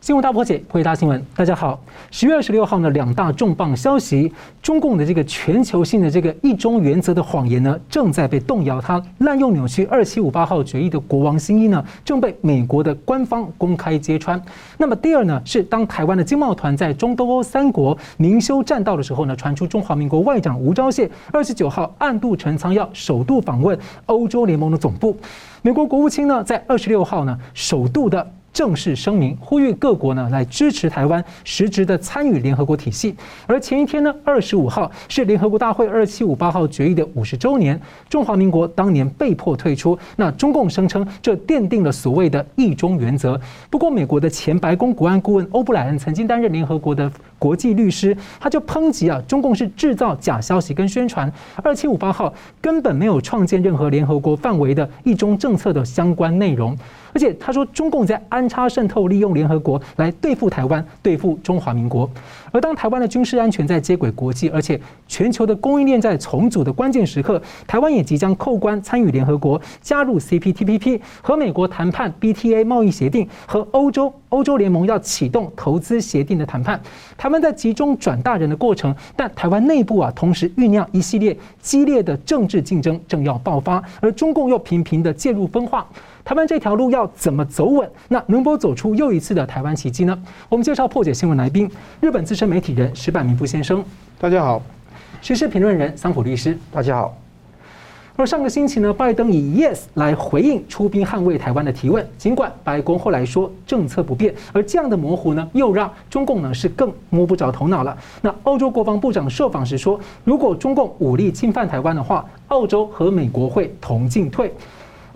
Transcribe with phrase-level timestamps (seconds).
[0.00, 1.22] 新闻大破解，回答新闻。
[1.34, 1.78] 大家好，
[2.12, 4.32] 十月二十六号呢，两大重磅消息，
[4.62, 8.80] 中共的这个全球性的这个一中原则的谎言呢，正在被动摇。
[8.80, 14.40] 它滥用扭曲二七五八号决议的国王新衣呢，正被美国的官方公开揭穿。
[14.78, 23.76] 那么第二呢，是当台湾的经贸团在中东欧三国明修栈道的时候呢，传出中华民国外长吴钊燮二十九号暗度陈仓，要首度访问
[24.06, 25.16] 欧洲联盟的总部。
[25.60, 28.24] 美国国务卿呢，在二十六号呢，首度的。
[28.58, 33.14] 正式声明，呼吁各国呢来支持台湾实质的参与联合国体系。
[33.46, 39.96] 而前一天呢，二十五号是联合国大会二七五八号决议的五十周年，中华民国当年被迫退出。
[40.16, 43.40] 那中共声称这奠定了所谓的一中原则。
[43.70, 51.32] 不过，美国的前白宫国安顾问欧布莱恩曾经担任联合国的国际律师，他就抨击啊，中共是制造假消息跟宣传，
[51.62, 56.76] 二七五八号根本没有创建任何联合国范围的一中政策的相关内容。
[57.12, 62.08] 而且他说，中共在安插渗透，利用联合国来对付台湾，对付中华民国。
[62.50, 76.80] 而当台湾的军事安全在接轨国际，而且全球的供应链在重组的关键时刻，台湾也即将扣关参与联合国，加入 CPTPP，和美国谈判 BTA 贸易协定，和欧洲欧洲联盟要启动投资协定的谈判。
[77.16, 85.86] 台湾在集中转大人的过程，但台湾内部啊，同时酝酿一系列激烈的政治竞争正要爆发，而中共又频频的介入分化。
[86.28, 87.90] 台湾这条路要怎么走稳？
[88.06, 90.22] 那能否走出又一次的台湾奇迹呢？
[90.50, 91.70] 我们介绍破解新闻来宾，
[92.02, 93.82] 日本资深媒体人石板明夫先生，
[94.20, 94.60] 大家好；
[95.22, 97.16] 时事评论人桑普律师，大家好。
[98.14, 107.96] 而上个星期呢，拜登以 yes 来回应出兵捍卫台湾的提问，尽管白宫后来说政策不变，而这样的模糊呢，又让中共呢是更摸不着头脑了。
[108.20, 114.52] 那欧洲国防部长受访时说，如果中共武力侵犯台湾的话，澳洲和美国会同进退。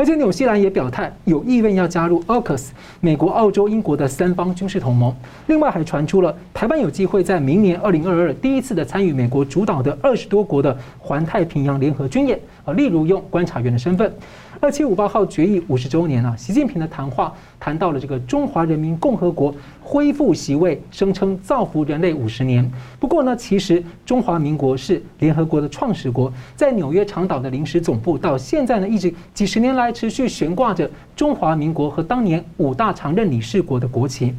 [0.02, 5.14] 而且纽西兰也表态有意愿要加入 AUKUS，美国、澳洲、英国的三方军事同盟。
[5.46, 14.12] 另外还传出了台湾有机会在明年二零二二第一次的参与美国主导的二十多国的环太平洋联合军演，啊，例如用观察员的身份。
[14.62, 19.52] 二七五八号决议五十周年啊，习近平的谈话谈到了这个中华人民共和国
[19.82, 22.70] 恢复席位，声称造福人类五十年。
[23.00, 34.32] 不过呢，其实中华民国是联合国的创始国，在纽约长岛的临时总部到现在呢，一直几十年来持续悬挂着中华民国和当年五大常任理事国的国旗。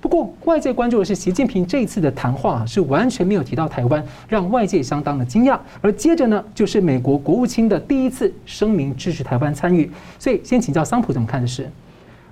[0.00, 5.58] 不过，外界关注的是习近平这一次的谈话是完全没有提到台湾，让外界相当的惊讶。
[5.80, 9.90] 而接着呢，就是美国国务卿的第一次声明支持台湾参与。
[10.16, 11.68] 所以，先请教桑普怎么看的是？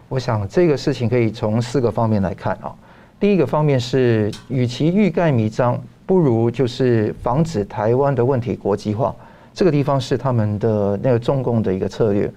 [0.08, 2.72] 我想这个事情可以从四个方面来看啊。
[3.18, 5.76] 第一个方面是，与其欲盖弥彰，
[6.06, 9.12] 不如就是防止台湾的问题国际化。
[9.52, 12.30] 这个地方是他们的那个中共的一个策略。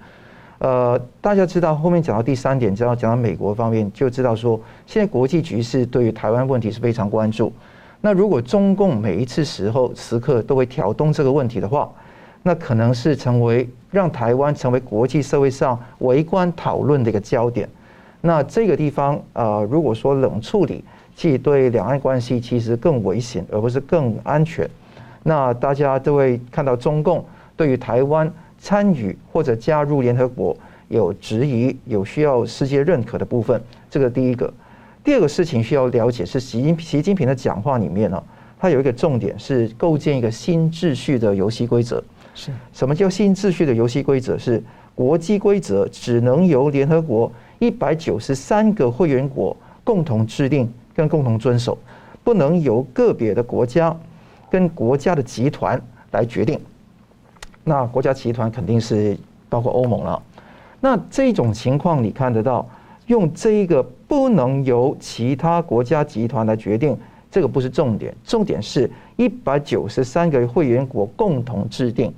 [0.60, 7.50] 呃，大家知道后面讲到第三点，只要讲到美国方面，就知道说现在国际局势对于台湾问题是非常关注。
[8.02, 11.90] 那如果中共每一次时候时刻都会挑动这个问题的话，
[12.42, 17.66] 那可能是成为让台湾成为国际社会上围观讨论的一个焦点。
[18.20, 20.84] 那这个地方呃，如果说冷处理，
[21.16, 24.68] 其实对两岸关系其实更危险，而不是更安全。
[25.22, 27.24] 那大家都会看到中共
[27.56, 28.30] 对于台湾。
[28.60, 30.56] 参与或者加入联合国
[30.88, 33.60] 有质疑，有需要世界认可的部分，
[33.90, 34.52] 这个第一个。
[35.02, 38.22] 第二个事情需要了解是习近习近平的讲话里面呢，
[38.58, 42.02] 他有一个重点是构建一个新秩序的游戏规则。
[42.34, 44.36] 是什么叫新秩序的游戏规则？
[44.36, 44.62] 是
[44.94, 51.78] 国际规则只能由联合国一百九十三个会员国共同制定跟共同遵守，
[52.22, 53.96] 不能由个别的国家
[54.50, 56.60] 跟国家的集团来决定。
[57.64, 59.16] 那国家集团肯定是
[59.48, 60.22] 包括欧盟了。
[60.80, 62.68] 那这种情况你看得到，
[63.06, 66.96] 用这一个不能由其他国家集团来决定，
[67.30, 72.12] 这个不是重点，重点是一百九十三个会员国共同制定，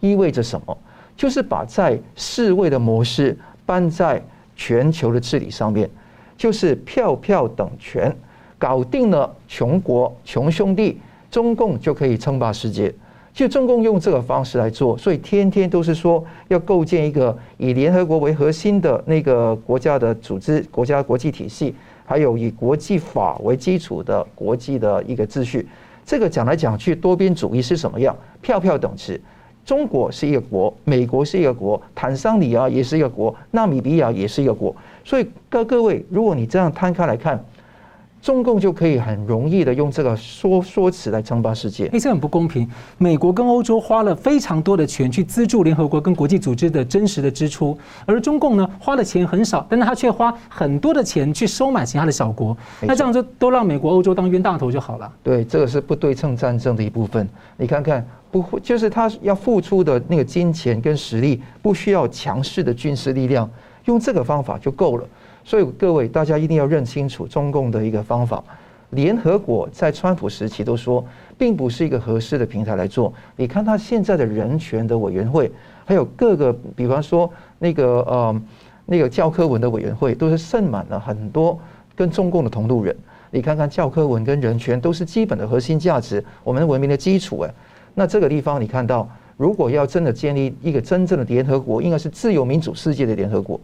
[0.00, 0.78] 意味着什么？
[1.16, 4.22] 就是把在世卫的模式搬在
[4.56, 5.88] 全球的治理上面，
[6.36, 8.14] 就是票票等权，
[8.58, 11.00] 搞定了穷国穷兄弟，
[11.30, 12.94] 中共就可以称霸世界。
[13.34, 21.74] 就中共用这个方式来做，所以天天都是说要构建一个以联合国为核心的那个国家的组织、国家国际体系，
[22.06, 25.66] 还有以国际法为基础的国际的一个秩序。
[26.06, 28.16] 这个讲来讲去，多边主义是什么样？
[28.40, 29.20] 票票等值。
[29.64, 34.76] 中国是一个国，美国是一个国，坦桑尼亚也是一个国，纳米比亚也是一个国。
[35.02, 37.42] 所以各各位，如果你这样摊开来看，
[38.24, 41.88] 中共就可以很容易的用这个说说辞来称霸世界。
[41.88, 42.66] 哎，这很不公平。
[42.96, 47.76] 美国跟欧洲花了非常多的钱去资助联合国跟国际组织的真实的支出，
[48.06, 52.56] 而中共呢，花的钱很少，但是他却花很多的钱去收买其他的小国。
[52.80, 55.12] 那这样就都让美国、欧洲当冤大头就好了。
[55.22, 57.28] 对，这个是不对称战争的一部分。
[57.58, 63.46] 你看看，不会就是他要付出的那个金钱跟实力，不需要强势的军事力量，
[63.84, 65.06] 用这个方法就够了。
[65.44, 68.42] 所以各位，大家一定要认清楚中共的一个方法。
[68.90, 71.04] 联合国在川普时期都说，
[71.36, 73.12] 并不是一个合适的平台来做。
[73.36, 75.50] 你看他现在的人权的委员会，
[75.84, 78.42] 还有各个，比方说那个呃
[78.86, 81.58] 那个教科文的委员会，都是盛满了很多
[81.96, 82.96] 跟中共的同路人。
[83.30, 87.40] 你看看教科文跟人权都是基本的核心价值，我们的文明的基础。
[87.40, 87.50] 哎，
[87.94, 93.60] 那这个地方你看到，如果要真的建立一个真正的联合国，应该是自由民主世界的联合国。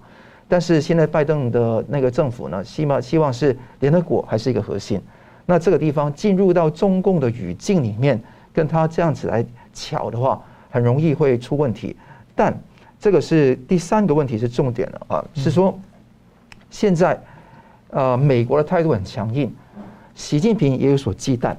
[0.50, 5.00] 但是现在拜登的那个政府呢，希望希望是联合国还是一个核心。
[5.46, 8.20] 那这个地方进入到中共的语境里面，
[8.52, 11.94] 跟他这样子来巧的话，很容易会出问题。
[12.34, 12.52] 但
[12.98, 15.78] 这个是第三个问题是重点了啊，是说
[16.68, 17.16] 现在
[17.90, 19.54] 呃美国的态度很强硬，
[20.16, 21.54] 习近平也有所忌惮。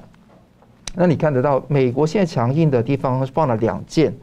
[0.94, 4.14] 那你看得到美国现在强硬的地方放了两件，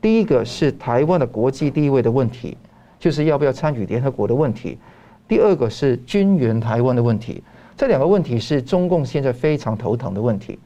[0.00, 2.56] 第一个是台湾的国际地位的问题。
[3.04, 4.78] 就是要不要参与联合国的问题，
[5.28, 7.44] 第二个是军援台湾的问题，
[7.76, 10.58] 这两个问题是中共现在非常头疼的问题。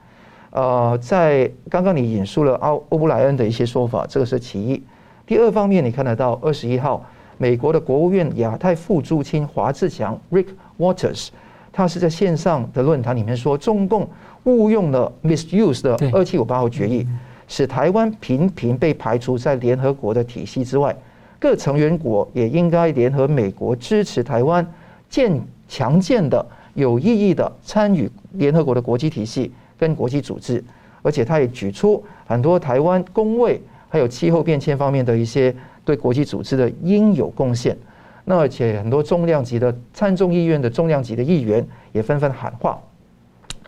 [0.50, 4.80] 呃，在刚刚你引述了欧欧布莱恩的一些说法，这个是其一。
[5.26, 7.04] 第二方面，你看得到二十一号，
[7.38, 10.46] 美国的国务院亚太副驻青华志强 （Rick
[10.78, 11.30] Waters），
[11.72, 14.08] 他是在线上的论坛里面说，中共
[14.44, 17.04] 误用了 misuse 的二七五八号决议，
[17.48, 20.96] 使台湾频频被排除在联合国的体系之外。
[21.40, 24.66] 各成员国也应该联合美国支持台湾
[25.08, 26.44] 建强健的、
[26.74, 30.62] 有意义的参与联合国的国际体系跟国际组织，
[31.02, 35.54] 而且他也举出很多台湾公卫还有气候变迁方面的一些
[35.84, 37.76] 对国际组织的应有贡献。
[38.24, 42.78] 那而且很多重量级的参众议院的重量级的议员也纷纷喊话。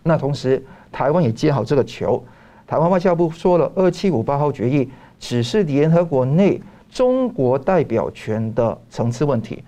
[0.02, 2.22] 那同时，台湾也接好这个球，
[2.66, 6.60] 台湾外交部说了，二七五八号决议只是联合国内。
[6.90, 9.62] 中国代表权的层次问题，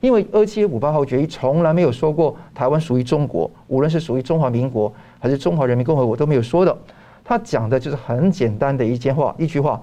[0.00, 6.76] 因为二七五八号决议从来没有说过台湾属于中国，无论是属于中华民国还是中华人民共和国都没有说的。
[7.24, 9.82] 他讲的就是很简单的一件话，一句话，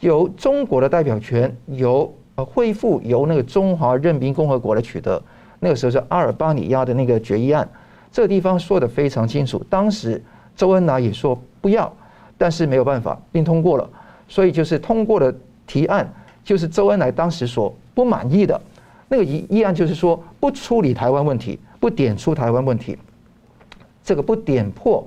[0.00, 5.20] 由中国的代表权由呃恢复由那个中华人民共和国来取得。
[5.58, 7.66] 那个时候是阿尔巴尼亚的那个决议案，
[8.12, 9.64] 这个地方说得非常清楚。
[9.70, 10.22] 当时
[10.54, 11.90] 周恩来也说不要，
[12.36, 13.88] 但是没有办法，并通过了。
[14.28, 15.34] 所以就是通过了
[15.66, 16.06] 提案。
[16.46, 18.58] 就是周恩来当时所不满意的
[19.08, 22.96] 那个议议案，就是说不处理台湾问题，不点出台湾问题。
[24.04, 25.04] 这个不点破，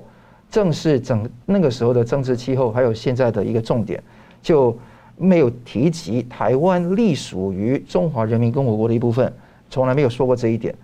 [0.50, 4.02] 正是整那个时候的政治气候，还有现在的一个重点，
[4.42, 4.76] 就
[5.16, 9.32] 没有提及台湾隶属于中华人民共和国的一部分，
[9.70, 10.74] 从来没有说过这一点。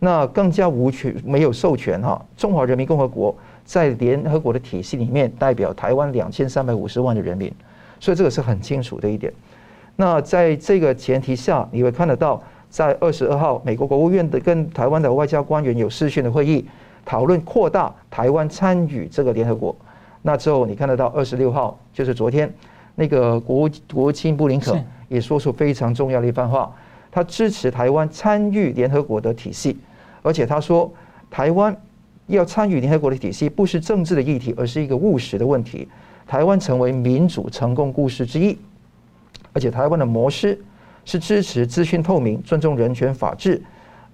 [0.00, 3.32] 那更加无权没有授权哈，中华人民共和国
[3.64, 7.52] 在联合国的体系里面代表台湾两千三百五十万的人民，
[8.00, 9.32] 所以这个是很清楚的一点。
[10.00, 16.64] 那在这个前提下，你会看得到，在二十二号，美国国务院的跟台湾的外交官员有视讯的会议，
[17.04, 19.76] 讨论扩大台湾参与这个联合国。
[20.22, 22.50] 那之后，你看得到二十六号，就是昨天，
[22.94, 26.74] 那个国务国务卿布林肯也说出非常重要的一番话，
[27.12, 29.76] 他支持台湾参与联合国的体系，
[30.22, 30.90] 而且他说，
[31.30, 31.76] 台湾
[32.26, 35.86] 要参与联合国的体系，不是政治的议题，而是一个务实的问题。
[36.26, 38.56] 台湾成为民主成功故事之一。
[39.52, 40.58] 而且台湾的模式
[41.04, 43.60] 是支持资讯透明、尊重人权法治，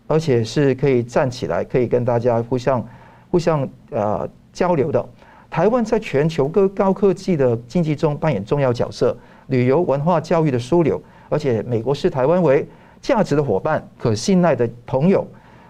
[0.06, 2.86] 而且是可以站起来，可以跟大家互相
[3.30, 5.04] 互相呃交流的。
[5.50, 9.16] 台湾在全球各高科技的经济中扮演重要角色，
[9.48, 11.00] 旅游、文化、教育的枢纽。
[11.28, 12.66] 而且美国视台湾为
[13.00, 15.26] 价值的伙伴、可信赖的朋友。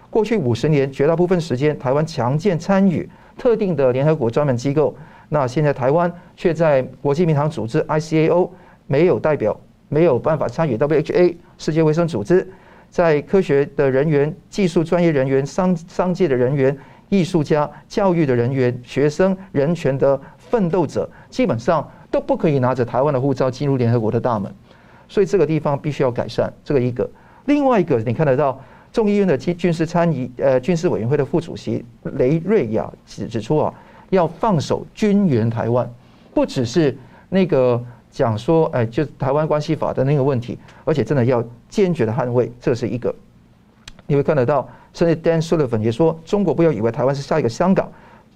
[0.09, 4.95] 过去五十年，绝大部分时间，台湾强健参与特定的联合国专门机构。
[5.29, 8.49] 那现在台湾却在国际民航组织 ICAO。
[8.87, 9.57] 没有代表，
[9.89, 12.47] 没有办法参与 WHA 世界卫生组织，
[12.89, 16.75] 在科学的人员、技术专业人员、商商界的人员、
[17.09, 24.51] 艺术家、教育的人员、学生、人权的奋斗者，基本上都不可以拿着台湾的护照进入联合国的大门，
[25.07, 26.51] 所以这个地方必须要改善。
[26.63, 27.09] 这个一个，
[27.45, 28.59] 另外一个你看得到
[28.91, 33.73] 众议院的军军事参议呃军事委员会的副主席雷瑞亚指指出啊，
[34.09, 35.89] 要放手军援台湾，
[36.33, 36.97] 不只是
[37.29, 37.83] 那个。
[38.17, 43.13] 讲说，哎，就台湾关系法的那个问题，而且真的要坚决的捍卫，这是一个。
[44.07, 47.91] 你会看得到，甚至 Dan Sullivan 也说，中国不要以为台湾是下一个香港，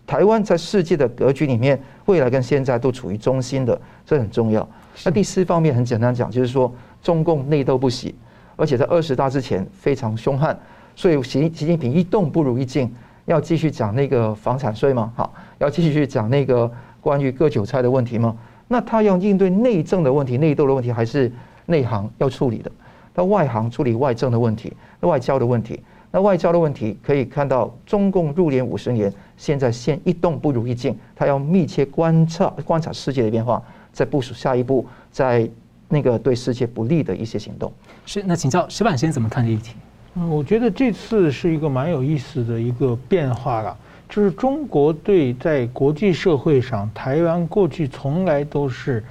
[0.06, 4.70] 台湾在世界的格局里面，未来跟现在都处于中心的，这很重要。
[5.04, 6.72] 那第四方面很简单讲，就是说
[7.02, 8.14] 中共内斗不息，
[8.56, 10.56] 而且在二十大之前非常凶悍，
[10.96, 12.94] 所以习习近平一动不如一静，
[13.26, 15.12] 要继续讲那个房产税吗？
[15.16, 18.38] 好，要继续去讲那个关于割韭菜的问题吗？
[18.72, 21.30] 那他要应对内政的问题、内斗的问题，还是
[21.66, 22.72] 内行要处理的？
[23.14, 25.78] 他外行处理外政的问题、外交的问题。
[26.10, 33.62] 那外交的问题可以看到，中共入联五十年，现在先一动不如一静，他要密切观察观察世界的变化，
[33.92, 35.50] 再部署下一步，在
[35.90, 37.70] 那个对世界不利的一些行动。
[38.06, 39.76] 是，那请教石板先生怎么看这一题？
[40.16, 43.78] 嗯，我觉得这次是一个蛮有意思的一个变化了，
[44.12, 49.02] 就是中国对在国际社会上，台湾过去从来都是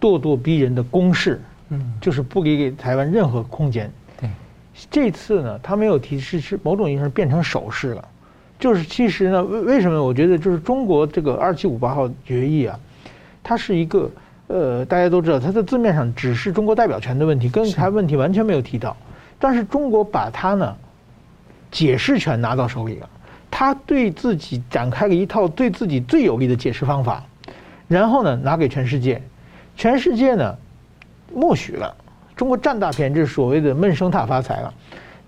[0.00, 3.92] 咄咄逼人的攻势，嗯，就是不给给台湾任何空间。
[4.18, 4.30] 对
[4.90, 8.08] 这次呢，他没有提示，是某种意义上变成手势了。
[8.58, 12.80] 就是其实呢，为为什么我觉得就是中国这个二七五八号决议啊，
[13.42, 14.10] 它是一个
[14.46, 18.96] 呃，大家都知道，它的字面上只是中国代表权的问题，跟台湾问题完全没有提到。
[19.38, 20.74] 但是中国把它呢
[21.70, 23.10] 解释权拿到手里了，
[23.50, 27.24] 他对自己展开了一套对自己最有利的解释方法，
[27.88, 29.20] 然后呢拿给全世界，
[29.76, 30.56] 全世界呢
[31.34, 31.94] 默许了。
[32.36, 34.72] 中国占大便宜，这是所谓的闷声大发财了。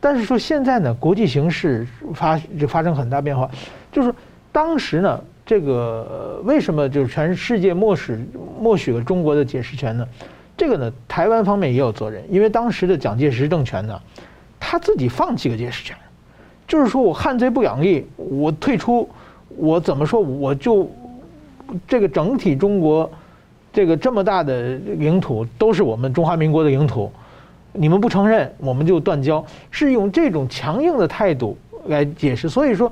[0.01, 3.51] 但是说现在呢，国际形势发就发生很大变化，
[3.93, 4.13] 就是
[4.51, 8.19] 当时呢，这个为什么就是全世界默许
[8.59, 10.09] 默许了中国的解释权呢？
[10.57, 14.01] 这个呢，台湾方面也有责任，因为当时的蒋介石政权呢，
[14.59, 15.97] 他自己放弃了解释权，
[16.73, 19.07] 就是说我汉贼不两立，我退出，
[19.59, 20.91] 我怎么说我就
[21.87, 23.11] 这个整体中国。
[23.75, 27.13] 这个这么大的领土都是我们中华民国的领土，
[27.73, 31.57] 你们不承认，我们就断交，是用这种强硬的态度
[31.89, 32.49] 来解释。
[32.49, 32.91] 所以说，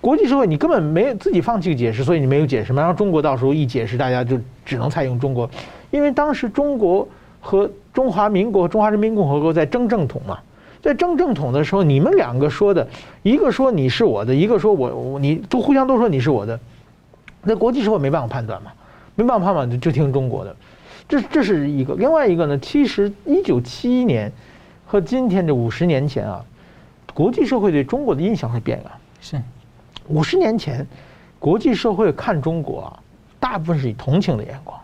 [0.00, 2.82] 国际社会你根本没自己放弃解释，所以你没有解释嘛。
[2.82, 5.50] 然后中国到时候一解释，大家就只能采用中国，
[5.90, 7.06] 因为当时中国
[7.40, 10.38] 和中华民国、中华人民共和国在争正统嘛，
[10.82, 12.86] 在争正统的时候，你们两个说的，
[13.22, 16.58] 一个说你是我的，一个说我我你都互相都说你是我的，
[17.42, 18.72] 那国际社会没办法判断嘛。
[19.14, 20.56] 没办法嘛，就就听中国的，
[21.06, 21.92] 这这是一个。
[21.96, 24.32] 另外一个呢，其实一九七一年
[24.86, 26.42] 和今天这五十年前啊，
[27.12, 28.92] 国际社会对中国的印象是变了。
[29.20, 29.38] 是，
[30.08, 30.86] 五十年前，
[31.38, 32.98] 国际社会看中国啊，
[33.38, 34.80] 大部分是以同情的眼光，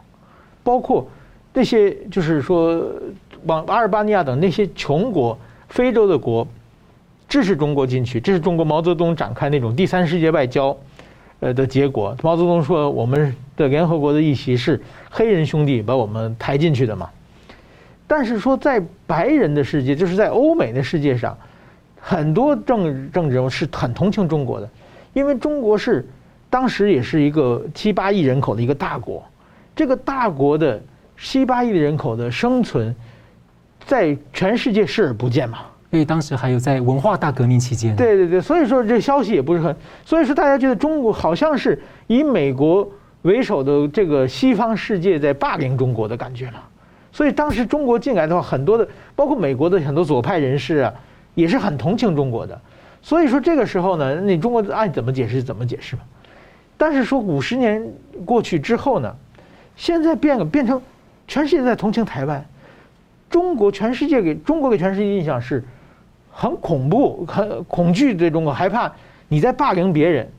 [0.63, 1.09] 包括
[1.55, 2.85] 那些就是说
[3.47, 6.47] 往阿尔巴尼亚等那些穷国、非洲的国
[7.29, 10.77] 支持中国进去，这是中国毛泽东展开那种第三世界外交。
[11.41, 17.09] 呃的结果，毛泽东说：“我们的联合国的议席是黑人兄弟把我们抬进去的嘛。”
[18.09, 21.39] 但是说在白人的世界，就是在欧美的世界上，
[22.01, 24.69] 很多政政治人物是很同情中国的，
[25.13, 26.05] 因为中国是
[26.51, 29.23] 当时也是一个七八亿人口的一个大国，
[29.77, 30.83] 这个大国的
[31.17, 32.93] 七八亿人口的生存，
[33.89, 35.61] 在全世界视而不见嘛。
[35.91, 42.87] 因为当时还有在文化大革命期间，对对对，所以说这消息也不是很，所以说大家觉得中国好像是以美国
[43.23, 46.59] 为首的这个西方世界在霸凌中国的感觉嘛。
[47.11, 50.93] 所以当时中国进来的话，很多的包括美国的很多左派人士啊，
[51.35, 52.61] 也是很同情中国的。
[53.01, 56.03] 所以说这个时候呢，你中国爱怎么解释怎么解释嘛。
[56.77, 57.83] 但是说五十年
[58.27, 59.11] 过去之后呢，
[59.75, 60.81] 现在变了，变成
[61.27, 62.45] 全世界在同情台湾，
[63.31, 65.65] 中国全世界给中国给全世界印象是。
[66.31, 68.93] 很恐怖，很恐惧对中国，害怕
[69.27, 70.31] 你在霸凌别人，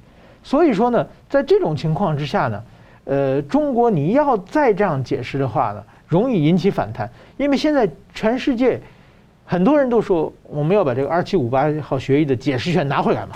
[0.41, 2.63] 所以说呢，在这种情况之下呢，
[3.03, 8.79] 呃，中国你要再这样解释的话呢，容易引起反弹，因为现在全世界
[9.45, 13.33] 很多人都说我们要把这个二七五八号决议的解释权拿回来嘛，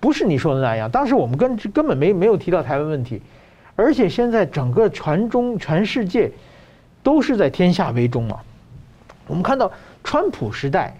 [0.00, 3.22] 不是你说的那样，当时我们根根本没没有提到台湾问题，
[3.76, 6.28] 而且现在整个全中全世界
[7.00, 8.40] 都是在天下为中嘛，
[9.26, 9.70] 我们看到
[10.02, 10.96] 川普时代。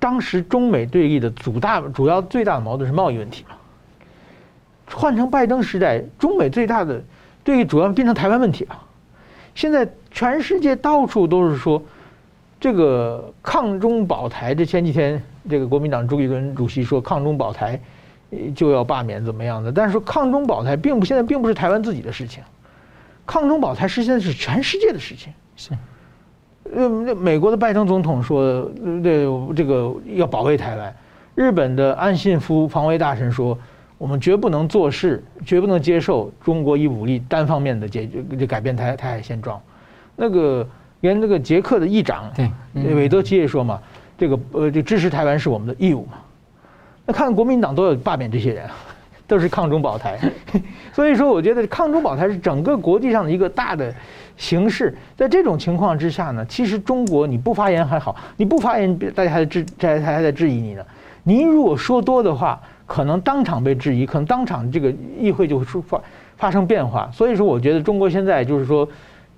[0.00, 3.56] 当时中美对立的主大主要最大的矛盾是贸易问题嘛？
[4.92, 7.02] 换成拜登时代，中美最大的
[7.42, 8.78] 对立主要变成台湾问题了。
[9.54, 11.82] 现在全世界到处都是说
[12.60, 14.54] 这个抗中保台。
[14.54, 17.80] 这前几天这个国民党朱立伦主席说抗中保台
[18.54, 19.72] 就要罢免怎么样的？
[19.72, 22.42] 但是说抗中保台并不现在并不是台湾自己的事情，
[23.24, 25.32] 抗中保台是现在是全世界的事情。
[25.56, 25.70] 是。
[26.72, 28.70] 呃，那美国的拜登总统说，
[29.02, 30.94] 这这个要保卫台湾。
[31.34, 33.58] 日本的岸信夫防卫大臣说，
[33.98, 39.60] 我们绝不能做事，绝不能接受中国以武力单方面的解决就改变台台海现状。
[40.16, 40.66] 那个
[41.00, 42.30] 连那个捷克的议长，
[42.72, 43.80] 对，韦德奇也说嘛，
[44.16, 46.18] 这个呃，就支持台湾是我们的义务嘛。
[47.04, 48.70] 那看国民党都有罢免这些人，
[49.26, 50.18] 都是抗中保台。
[50.94, 53.92] 所以说，我觉得抗中保台是整个国际上的一个大的
[54.36, 54.96] 形势。
[55.16, 60.84] 在这种情况之下呢，其实中国你不发言还好，你不发言，大家还在质，大家还在质疑你呢。
[61.22, 66.00] 您如果说多的话，可能当场被质疑，可能当场这个议会就会出发
[66.36, 67.10] 发生变化。
[67.12, 68.86] 所以说，我觉得中国现在就是说，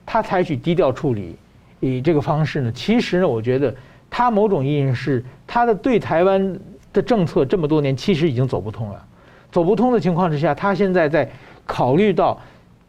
[0.05, 1.37] 他采取低调处理，
[1.79, 3.73] 以这个方式呢，其实呢，我觉得
[4.11, 6.59] 他某种意义是他的对台湾
[6.93, 9.05] 的政策这么多年其实已经走不通了。
[9.53, 11.31] 走不通的情况之下，他现在在
[11.65, 12.37] 考虑到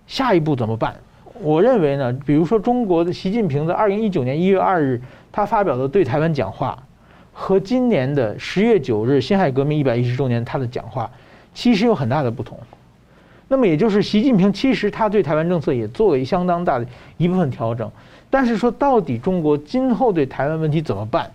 [0.07, 0.95] 下一步怎么办。
[1.41, 5.01] 我认为呢，比如说中国的习近平在二零一九年一月二日
[5.32, 6.77] 他发表的对台湾讲话。
[7.39, 11.08] 和今年的十月九日辛亥革命一百一十周年他的讲话，
[11.53, 12.58] 其实有很大的不同。
[13.48, 17.91] 那么也就是习近平其实他对台湾政策也做了相当大的一部分调整，
[18.32, 21.29] 但是说到底中国今后对台湾问题怎么办，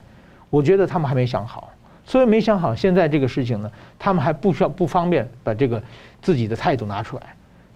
[0.50, 1.70] 我觉得他们还没想好。
[2.04, 5.80] 所以没想好现在这个事情呢，他们还不需要不方便把这个
[6.20, 7.22] 自己的态度拿出来。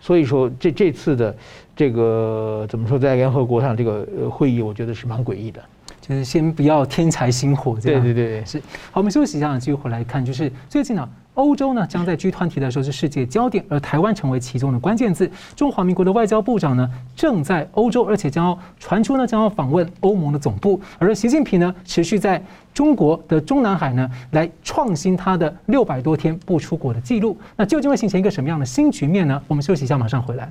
[0.07, 1.37] 所以说这这次的
[1.75, 5.61] 这个怎么说在联合国上这个会议，我觉得是蛮诡异的。
[6.01, 8.01] 就是先不要添柴心火，这样。
[8.01, 8.61] 对对对，是。
[8.93, 11.09] 好，我们休息一下，继续回来看，就是最近呢。
[11.37, 15.31] 欧洲呢，将在 G 团体的时候是世界焦点，而台湾成为其中的关键字。
[15.55, 20.81] 中华民国的外交部长呢，正在欧洲，而且将要传出呢，将要访问欧盟的总部。
[20.99, 27.39] 而习近平呢，持续在中国的中南海呢，来创新他的六百多天不出国的记录。
[27.55, 29.41] 那究竟会形成一个什么样的新局面呢？
[29.47, 30.51] 我们休息一下，马上回来。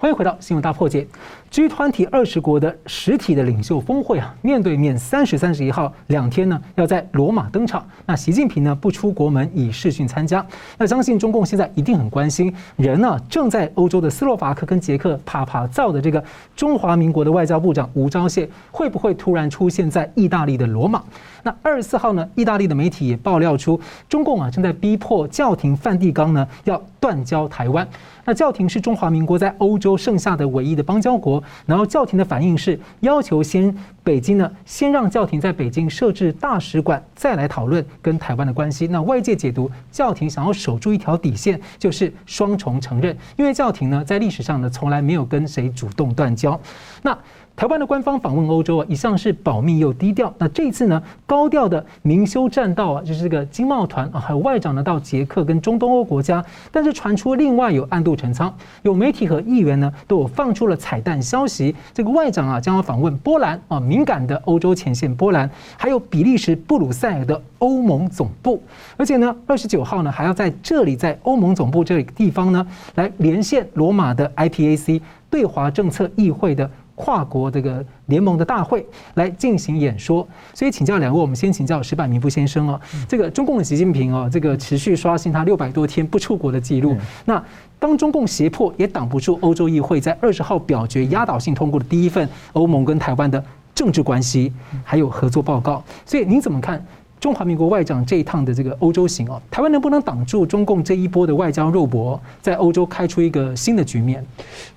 [0.00, 1.06] 欢迎回到新闻大破解。
[1.50, 7.84] G20 二十国的实体的领袖峰会啊，面对面三十、三十一号两天呢，要在罗马登场。
[8.04, 10.44] 那习近平呢，不出国门，以视讯参加。
[10.76, 16.22] 那相信中共现在一定很关心，人呢正在欧洲的斯洛伐克跟捷克啪啪造的这个
[16.54, 21.02] 中华民国的外交部长吴钊燮，会不会突然出现在意大利的罗马？
[21.42, 27.88] 那二十四号呢，意大利的媒体也爆料出，中共啊正在逼迫教廷梵蒂冈呢要断交台湾。
[28.26, 38.86] 那教廷是中华民国在欧洲剩下的唯一的邦交国，然后教廷的反应是要求先北京呢先让教廷在北京设置大使馆，再来讨论跟台湾的关系。
[38.86, 46.60] 那外界解读教廷想要守住一条底线，就是双重承认，因为教廷呢在历史上呢从来没有跟谁主动断交。
[47.02, 47.16] 那。
[47.58, 50.32] 台湾的官方访问欧洲啊，一向是保密又低调。
[50.38, 56.44] 那这次呢，高调的明修栈道啊，就是这个经贸团啊，还有外长呢到捷克跟中东欧国家。
[56.70, 61.74] 但是传出另外有暗度陈仓，有媒体和议员呢都有放出了彩蛋消息。
[61.92, 68.62] 这个外长啊将要访问波兰啊，敏感的欧洲前线波兰，还有比利时布鲁塞尔的欧盟总部。
[68.96, 76.70] 而且呢，二十九号呢还要在这里，在欧盟总部这个地方呢，来连线罗马的 IPAC 对华政策议会的。
[76.98, 78.84] 跨国这个联盟的大会
[79.14, 82.78] 来进行演说，所以请教两位，我们先请教石柏明夫先生哦。
[83.06, 86.96] 这个中共的习近平哦，这个持续刷新他六百多天不出国的记录。
[87.24, 87.40] 那
[87.78, 95.80] 当中共胁迫也挡不住欧洲议会在二十号表决压倒性通过的第一份欧盟跟台湾的政治关系还有合作报告。
[96.04, 96.84] 所以您怎么看？
[97.20, 104.24] 中华民国外长这一趟的这个欧洲行哦，台湾能不能挡住中共这一波的外交肉搏，在欧洲开出一个新的局面？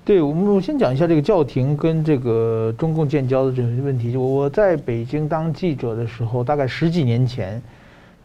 [0.04, 4.12] 对，我们我先讲一下这个教廷跟这个中共建交的这个问题。
[4.12, 7.62] 就我在北京当记者的时候，大概十几年前，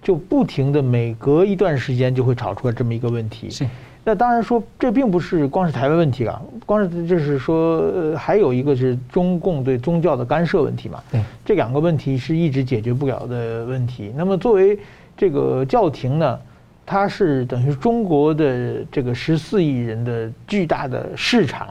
[0.02, 3.50] 就不停的每隔一段时间就会炒出来这么一个问题。
[3.50, 3.66] 是。
[4.08, 11.04] 那当然说，这并不是光是台湾问题啊，光是就是说，呃，还有一个是中共对宗教的干涉问题嘛。
[11.12, 14.14] 对，这两个问题是一直解决不了的问题。
[14.16, 14.80] 那么作为
[15.18, 16.40] 这个教廷呢，
[16.86, 21.68] 它是等于中国的这个十四亿人的巨大的市场，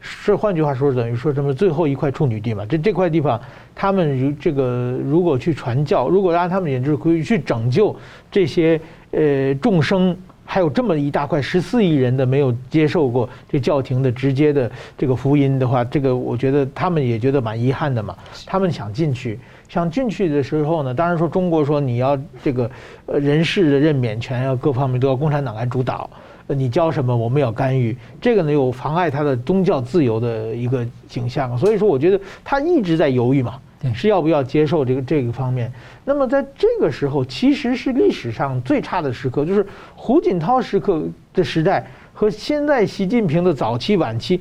[0.00, 2.64] 是换句话说，等于说什么最后一块处女地嘛。
[2.66, 3.40] 这这块地方，
[3.74, 7.96] 他们如这个如果去传教，如果让他们也就是可以去拯救
[8.30, 10.16] 这些呃众生。
[10.52, 18.16] 还有这么一大块十四亿人的没有接受过这教廷的直接的这个福音的话，这个我觉得他们也觉得蛮遗憾的嘛。
[18.46, 22.68] 他们想进去，想进去的时候呢，当然说中国说你要这个
[23.06, 26.10] 呃人事的任免权要各方面都要共产党来主导，
[26.48, 31.56] 你教什么我们要干预，这个呢又妨碍他的宗教自由的一个景象。
[31.56, 33.54] 所以说，我觉得他一直在犹豫嘛。
[33.94, 35.72] 是要不要接受这个这个方面？
[36.04, 39.66] 那么在这个时候，其实是历史上最差的时刻，就是
[39.96, 44.40] 胡锦涛时刻的时代和现在习近平的早期晚期。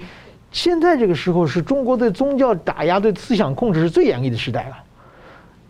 [0.52, 4.76] 现在这个时候是中国对宗教打压、对思想控制是最严厉的时代了。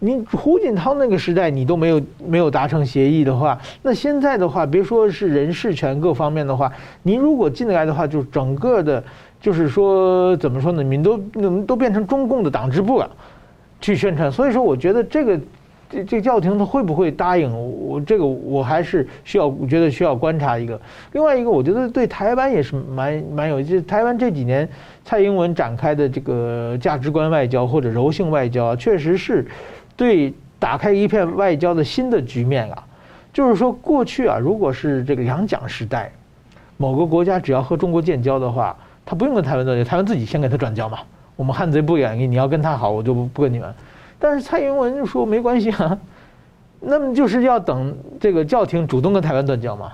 [0.01, 6.71] 你胡锦涛那个时代你都没有没有达成协议的话，那现在的话，别说是人事权各方面的话，
[7.03, 9.03] 你如果进来的话，就整个的，
[9.41, 10.81] 就是说怎么说呢？
[10.81, 11.17] 你都
[11.67, 13.11] 都变成中共的党支部了。
[13.81, 14.31] 去宣传。
[14.31, 15.39] 所以说，我觉得这个。
[15.91, 17.99] 这这个教廷他会不会答应我？
[18.01, 20.79] 这个我还是需要，我觉得需要观察一个。
[21.13, 23.81] 另外一个，我觉得对台湾也是蛮蛮有意思。
[23.81, 24.69] 台湾这几年
[25.03, 29.43] 蔡英文展开的这个价值观外交或者柔性外交，确实是
[29.97, 32.83] 对打开一片外交的新的局面啊。
[33.33, 36.11] 就是说，过去啊，如果是这个两蒋时代，
[36.77, 40.99] 某个国家只要和中国建交的话，他不用跟台湾断交，台湾自己先给他转交嘛。
[41.39, 43.73] 我们汉贼不远，你要跟他好，我就不不跟你们。
[44.19, 45.97] 但是蔡英文就说没关系啊，
[46.81, 49.93] 那么就是要等这个教廷主动跟台湾断交嘛。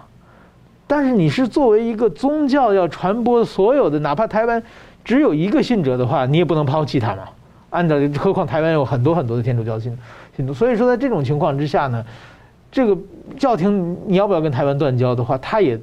[0.87, 4.63] 但是你是作为一个宗教要传播所有的，哪怕台湾
[5.03, 7.25] 只有一个信者的话，你也不能抛弃他嘛。
[7.69, 9.95] 按照何况台湾有很多很多的天主教信
[10.35, 12.03] 信徒，所以说在这种情况之下呢，
[12.71, 12.97] 这个
[13.37, 15.79] 教廷你要不要跟台湾断交的话，他也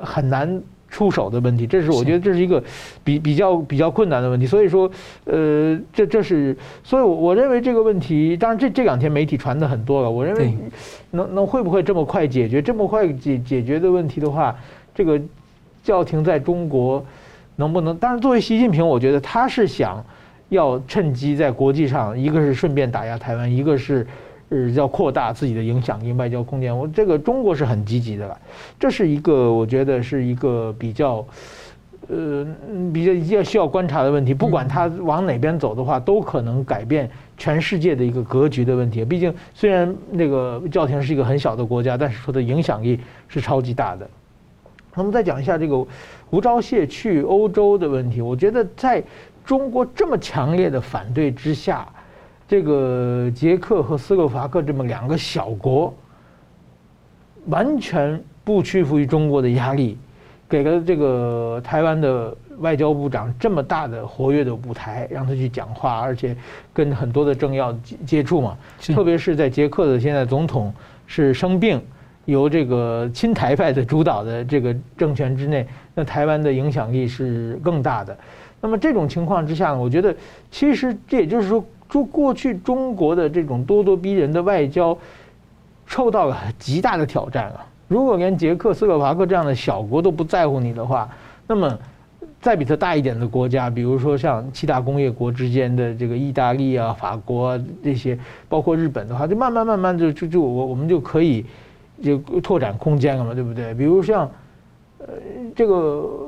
[0.00, 0.60] 很难。
[0.88, 2.62] 出手的问题，这是我觉得这是一个
[3.02, 4.46] 比比较比较困难的问题。
[4.46, 4.90] 所以说，
[5.24, 10.10] 呃，这这是，所以我我认为这个问题，当然这这两天媒体传的很多了。
[10.10, 10.56] 我认为
[11.10, 12.62] 能能会不会这么快解决？
[12.62, 14.56] 这么快解解决的问题的话，
[14.94, 15.20] 这个
[15.82, 17.04] 教廷在中国
[17.56, 17.96] 能不能？
[17.96, 20.02] 当然，作为习近平，我觉得他是想
[20.48, 24.06] 要趁机在国际上，一个是顺便打压台湾，一个是。
[24.50, 26.76] 是要扩大自己的影响力、外交空间。
[26.76, 28.40] 我这个中国是很积极的了，
[28.78, 31.26] 这是一个我觉得是一个比较，
[32.08, 32.46] 呃，
[32.92, 34.32] 比较要需要观察的问题。
[34.32, 39.04] 不管他往哪边走的话，都可能改变全世界的一个格局的问题。
[39.04, 44.08] 毕竟虽然那个教廷是一个很小的国家，但是说的影响力是超级大的。
[44.94, 45.76] 那么再讲一下这个
[46.30, 49.02] 吴钊燮去欧洲的问题，我觉得在
[49.44, 51.88] 中国这么强烈的反对之下。
[52.48, 55.92] 这个捷克和斯洛伐克这么两个小国，
[57.46, 59.98] 完全不屈服于中国的压力，
[60.48, 66.36] 给了这个台湾的外交部长这么大的活跃的舞台，让他去讲话，而且
[66.72, 68.56] 跟很多的政要接接触嘛。
[68.80, 70.72] 特别是在捷克的现在总统
[71.04, 71.82] 是生病，
[72.26, 78.16] 由这个亲台派的主导的这个政权之内，那台湾的影响力是更大的。
[78.60, 80.14] 那么这种情况之下呢，我觉得
[80.48, 81.64] 其实这也就是说。
[81.88, 84.96] 就过去中国的这种咄咄逼人的外交，
[85.86, 87.64] 受到了极大的挑战啊！
[87.86, 91.08] 如果连捷克斯洛伐克这样的小国都不在乎你的话，
[91.46, 91.78] 那么
[92.40, 98.18] 再比它大一点的国家，比如说像七大工业国之间的这个意大利啊、法国啊这些，
[98.48, 101.46] 包括日本的话，就慢慢慢慢就就就我我们就可以
[102.02, 103.72] 就拓展空间了嘛，对不对？
[103.74, 104.28] 比如像
[104.98, 105.06] 呃
[105.54, 106.25] 这个。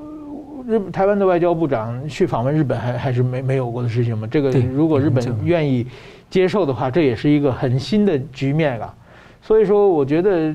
[0.68, 4.28] 日台湾的外交部长去访问日本还还是没没有过的事情吗？
[4.30, 5.86] 这个如果日本愿意
[6.28, 8.94] 接受的话，这也是一个很新的局面啊。
[9.40, 10.54] 所以说，我觉得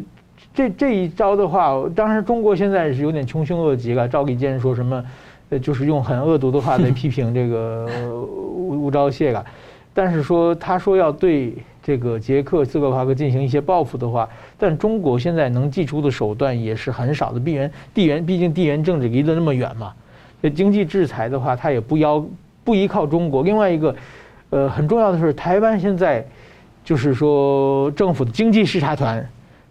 [0.53, 4.07] 这这一招的话，当然中国现在是有点穷凶恶极了。
[4.07, 5.03] 赵立坚说什么，
[5.49, 9.43] 呃，就是用很恶毒的话来批评这个 吴吴钊燮了。
[9.95, 17.39] 但是说他说要对这个捷克斯洛伐克进行一些报复的话，但中国现在能祭出的手段也是很少的。
[17.39, 19.91] 地缘地缘，毕竟地缘政治离得那么远嘛。
[20.49, 22.23] 经济制裁的话，它也不要
[22.63, 23.43] 不依靠中国。
[23.43, 23.95] 另外一个，
[24.49, 26.25] 呃，很重要的是，台湾现在
[26.83, 29.25] 就是说政府的经济视察团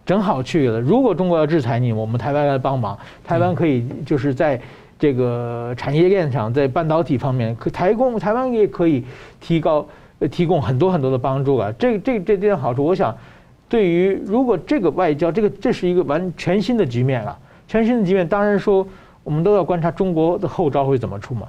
[0.05, 0.79] 正好去了。
[0.81, 2.97] 如果中国要制裁你，我们台湾来帮忙。
[3.23, 4.59] 台湾可以就是在
[4.97, 9.03] 这个产业链上，在半导体方面，可台供台湾也可以
[9.39, 9.85] 提高
[10.31, 11.71] 提供很多很多的帮助啊。
[11.77, 13.15] 这这这点好处，我想
[13.69, 17.37] 对于如果这个外交，这个这是一个完全新的局面了。
[17.67, 18.87] 全新的局面，当然说。
[19.23, 21.47] 我们都要观察中国的后招会怎么出嘛。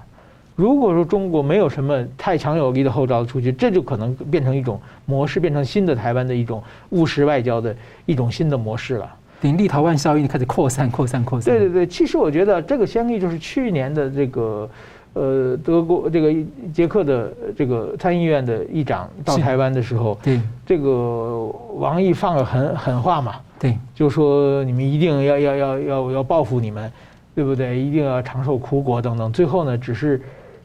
[0.56, 7.74] 如果说中国没有什么太强有力的后招出去，这就可能变成一种模式，变成新的台湾的一种务实外交的
[8.06, 9.14] 一种新的模式了。
[9.40, 11.52] 等立陶宛效应开始扩散、扩散、扩散。
[11.52, 14.70] 对对对，其实我觉得这个先例就是去年的这个
[15.14, 16.32] 呃德国这个
[16.72, 26.90] 捷克的这个参议院的议长到台湾的时候，对这个王毅放了狠狠话嘛，对，就说你们一定要要要要要报复你们。
[27.34, 27.78] 对不对？
[27.78, 29.32] 一定要长寿苦果等等。
[29.32, 30.20] 最后呢，只是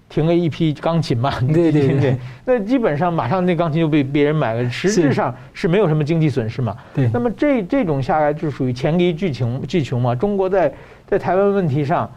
[0.07, 1.33] 停了一批钢琴嘛。
[1.51, 2.15] 对对对。
[2.45, 6.75] 那基本上马上那钢琴就被别人买了，实质上是没有什么经济损失嘛。
[6.93, 7.09] 对。
[7.13, 10.13] 那么这这种下来就属于黔驴技穷技穷嘛。
[10.13, 10.71] 中国在
[11.07, 12.09] 在台湾问题上，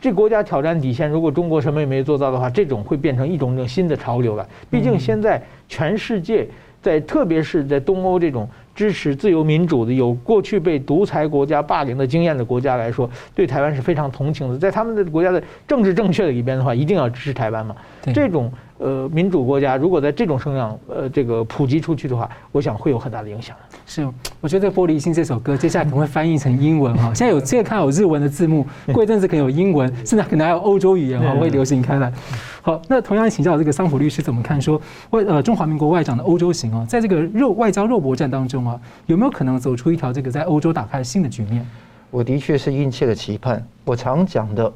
[0.00, 4.46] 这国家挑战底线，如果中国什么也没做到的话，这种会变成一种种新的潮流了。
[4.68, 6.48] 毕竟现在全世界
[6.82, 8.46] 在，特别是在东欧这种。
[8.74, 14.58] 支持自由民主的、有过去被独裁国家霸凌的经验的国家来说，对台湾是非常同情的。
[14.58, 17.76] 在他们的国家的政治正确的里边的话，一定要支持台湾嘛。
[18.14, 18.50] 这种
[18.82, 23.56] 呃，民主国家如果在这种声量呃这个普及出去的话，我想会有很大的影响。
[23.86, 24.04] 是，
[24.40, 27.14] 我觉得《玻璃心》这首歌接下来可能会翻译成英文哈。
[27.14, 32.12] 现在有现在看有日文的字幕， 过一阵子可能有英文，甚至可能还有欧洲语言哈会流行开来。
[32.60, 41.64] 好，那同样请教这个桑普律师怎么看说外呃中华民国外长的欧洲行啊，在这个肉外交肉搏战当中啊，有没有可能走出一条这个在欧洲打开新的局面？
[42.10, 43.64] 我的确是殷切的期盼。
[43.84, 44.72] 我常讲的，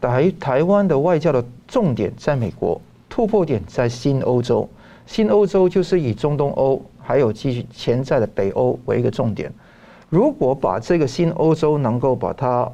[0.00, 4.68] 台台湾的外交的重点在美国，突破点在新欧洲。
[5.06, 6.82] 新欧洲就是以中东欧。
[7.00, 9.50] 还有继续潜在的北欧为一个重点，
[10.10, 12.70] 如果把这个新欧洲能够把它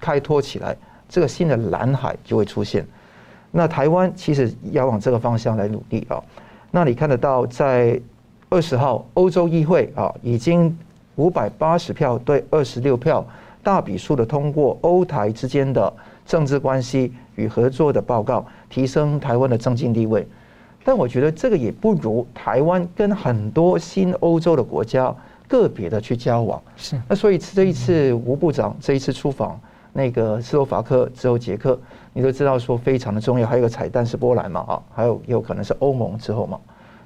[0.00, 0.74] 开拓起来，
[1.06, 2.82] 这个新的蓝海就会出现。
[3.50, 6.18] 那台湾其实要往这个方向来努力啊。
[6.70, 8.00] 那你看得到，在
[8.48, 10.74] 二十号欧洲议会啊，已经
[11.16, 13.22] 五百八十票对二十六票
[13.62, 15.92] 大笔数的通过欧台之间的
[16.24, 20.26] 政治关系与合作的报告，提升台湾的政经地位。
[20.82, 25.14] 但我觉得这个也不如台湾跟很多新欧洲的国家
[25.46, 26.60] 个别的去交往。
[26.76, 27.00] 是。
[27.08, 29.58] 那所以这一次吴部长这一次出访
[29.92, 31.78] 那个斯洛伐克之后捷克，
[32.12, 33.46] 你都知道说非常的重要。
[33.46, 36.58] 还有一个彩蛋是波兰嘛啊，还有有可能是欧盟之后嘛。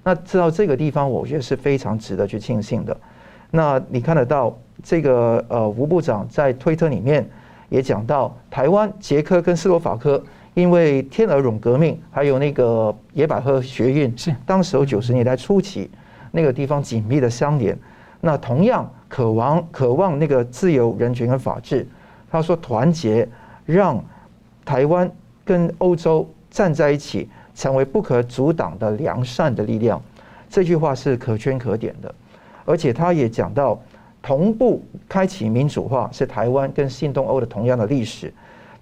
[0.02, 2.96] 那知道这个地方，我觉得是非常值得去庆幸的。
[3.50, 7.28] 那你看得到这个呃吴部长在推特里面
[7.68, 10.20] 也讲到台湾、捷克跟斯洛伐克。
[10.58, 15.88] 因为天鹅绒革命，还有那个野百合学运，是当时候九十年代初期，
[16.32, 17.78] 那个地方紧密的相连。
[18.20, 21.86] 那同样渴望渴望那个自由、人权跟法治。
[22.28, 23.28] 他说团结，
[23.66, 24.04] 让
[24.64, 25.08] 台湾
[25.44, 30.02] 跟欧洲站在一起，成为不可阻挡的良善的力量。
[30.50, 32.12] 这句话是可圈可点的。
[32.64, 33.80] 而且他也讲到，
[34.20, 38.34] 同步开启民主化是台湾跟新东欧的同样的历史。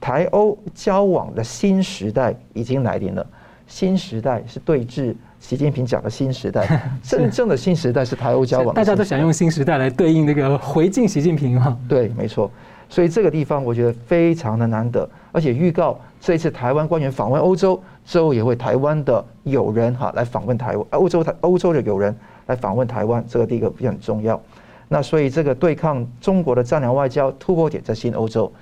[0.06, 3.26] 台欧交往的新时代已经来临了。
[3.66, 8.72] 新时代是对峙习近平讲的新时代， 真正的新时代是台欧交往。
[8.72, 11.76] 大家都想用新时代来对应那个回敬习近平哈。
[11.88, 12.48] 对，没错。
[12.88, 22.16] 所以这个地方我觉得非常的难得，而且预告这一次台湾官员访问欧洲之后，也会台湾的友人哈来访问台湾，欧洲台欧洲的友人
[22.46, 24.40] 来访问台湾，这个第一个也很重要。
[24.86, 28.52] 那所以这个对抗中国的战略外交突破点在新欧洲。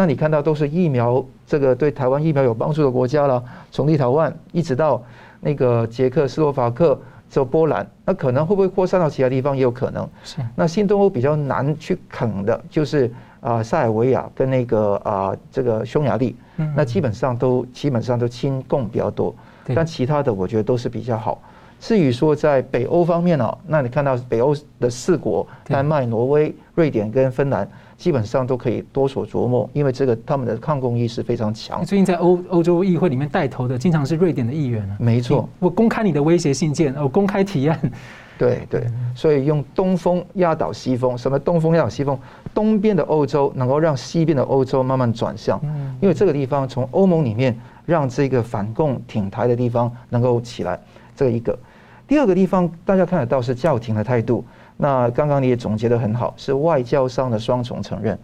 [0.00, 5.02] 那你看到都是疫苗，这个对台湾疫苗有帮助的国家了，从立陶宛一直到
[5.40, 10.08] 那个捷克斯洛伐克，就波兰，那可能会不会扩散到其他地方也有可能。
[10.24, 10.38] 是。
[10.56, 16.34] 那新东欧比较难去啃的，就是啊塞尔维亚跟那个啊这个匈牙利，
[16.74, 19.34] 那基本上都基本上都亲共比较多，
[19.74, 21.42] 但其他的我觉得都是比较好。
[21.78, 27.68] 至于说在北欧方面呢，那你看到北欧的四国，丹麦、挪威、瑞典跟芬兰。
[28.00, 31.84] 基本上都可以多所琢磨，因为这个他们的抗共意识非常强。
[31.84, 34.96] 最近在欧欧洲议会里面带头的，经常是瑞典的议员啊。
[34.98, 37.78] 没错，我公开你的威胁信件，我公开提案。
[38.38, 42.18] 对对，所以用东风压倒西风，什么东风压倒西风？
[42.54, 45.60] 东边的欧洲能够让西边的欧洲慢慢转向，
[46.00, 50.80] 因为这个地方从欧盟里面让这个反共挺台的地方能够起来，
[51.14, 51.58] 这个一个。
[52.08, 54.42] 第二个地方大家看得到是教廷的态度。
[54.82, 58.18] 那刚刚你也总结得很好，是外交上的双重承认。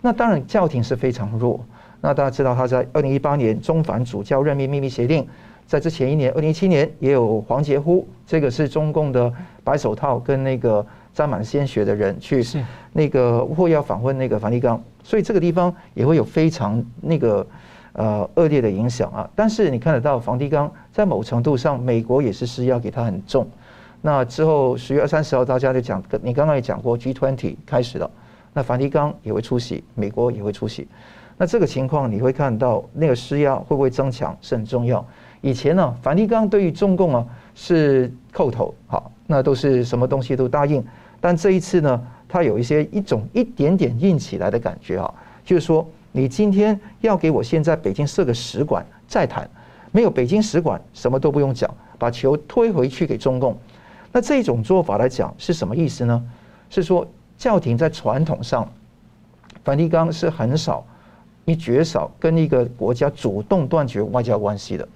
[0.00, 1.60] 那当然，教廷是非常弱。
[2.00, 5.24] 那大家知道，他在二零一八年中反主教任命秘密协定，
[5.64, 10.84] 在之前一年，二零一七年也有黄杰夫，这个是中共的白手套跟那个
[11.14, 12.44] 沾满鲜血的人去
[12.92, 17.46] 那个或要访问那个梵蒂冈，所以这个地方也会有非常那个
[17.92, 19.30] 呃恶劣的影响啊。
[19.36, 23.46] 但是你看得到，梵蒂冈在某程度上，美国也是施压给他很重。
[24.04, 28.10] 那之后十月二三十号，大家就讲，你刚刚也讲过，G20 开始了，
[28.52, 30.88] 那梵蒂冈也会出席，美国也会出席。
[31.38, 35.04] 那这个情况你会看到，那个施压会不会增强是很重要。
[35.40, 40.84] 以前呢，梵蒂冈对于中共啊是叩头，好，那都是什么东西都答应。
[41.20, 49.48] 但这一次呢，它有一些一种一点点硬起来的感觉啊，就是说，你今天要给我现在北京设个使馆再谈，
[49.92, 53.56] 没有北京使馆什么都不用讲，把球推回去给中共。
[54.12, 56.22] 那这种做法来讲是什么意思呢？
[56.68, 58.70] 是说教廷在传统上，
[59.64, 60.84] 梵蒂冈是很少，
[61.44, 64.86] 你绝少跟一个国家主动断绝外交关系的。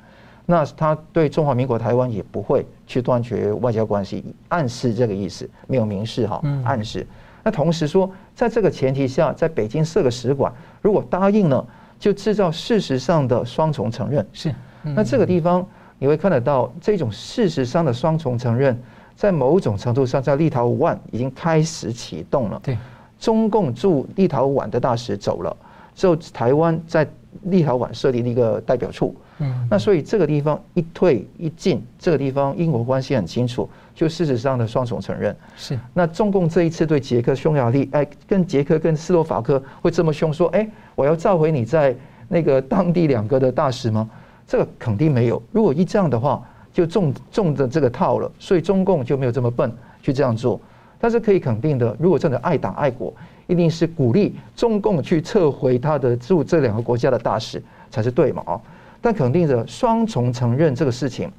[0.44, 7.04] 那他对中华民国台湾也不会去断绝外交关系，暗示这个意思，没有明示哈，暗示。
[7.42, 10.52] 那同时说，在这个前提下，在北京设个使馆，
[10.82, 11.66] 如果答应了，
[11.98, 14.26] 就制造事实上的双重承认。
[14.32, 15.66] 是，那这个地方
[15.98, 18.80] 你会看得到这种事实上的双重承认。
[19.16, 22.60] 在某种程度上，在立陶宛已经开始启动了。
[22.62, 22.76] 对，
[23.18, 25.56] 中共驻立陶宛的大使走了，
[25.94, 27.08] 之后台湾在
[27.44, 29.16] 立陶宛设立了一个代表处。
[29.38, 35.34] 嗯，那所以这个地方一退一进，这个地方英国关系很清楚，就事实上的双重承认。
[35.56, 35.78] 是。
[35.92, 41.94] 那中共这一次对捷克、匈牙利，哎，跟捷克跟斯洛伐克会这么凶，说，哎，我要召回你在
[42.28, 44.08] 那个当地两个的大使吗？
[44.46, 45.42] 这个肯定没有。
[45.52, 46.42] 如果一这样的话，
[46.76, 50.60] 就中中的这个套了，所以中共就没有这么笨去这样做。
[51.00, 53.10] 但是可以肯定的，如果真的爱党爱国，
[53.46, 58.42] 一定是鼓励中共去撤回他的驻这两个国家的大使才是对嘛？
[58.44, 58.60] 啊。
[59.00, 61.32] 但肯定的，双重承认这个事情，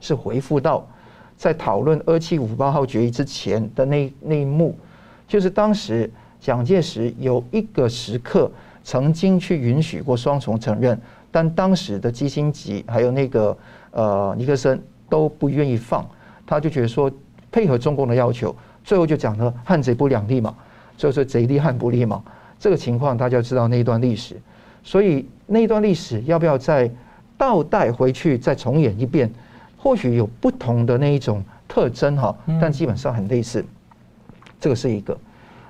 [0.00, 0.88] 是回复到
[1.36, 4.74] 在讨论二七五八号决议之前的那那一幕，
[5.28, 8.50] 就是当时蒋介石有一个时刻
[8.82, 10.98] 曾经去允许过双重承认，
[11.30, 13.54] 但当时的基辛格还有那个
[13.96, 14.78] 呃尼克森
[15.08, 16.06] 都不愿意放，
[16.46, 17.10] 他就觉得说
[17.50, 18.54] 配合中共的要求，
[18.84, 20.54] 最后就讲了汉贼不两立嘛，
[20.98, 22.22] 就是贼立汉不立嘛，
[22.60, 24.36] 这个情况大家知道那一段历史。
[24.84, 26.90] 所以那一段历史要不要再
[27.38, 29.32] 倒带回去再重演一遍？
[29.78, 33.64] 或许有不同的那一种特征哈，但基本上很类似。
[34.60, 35.16] 这个是一个。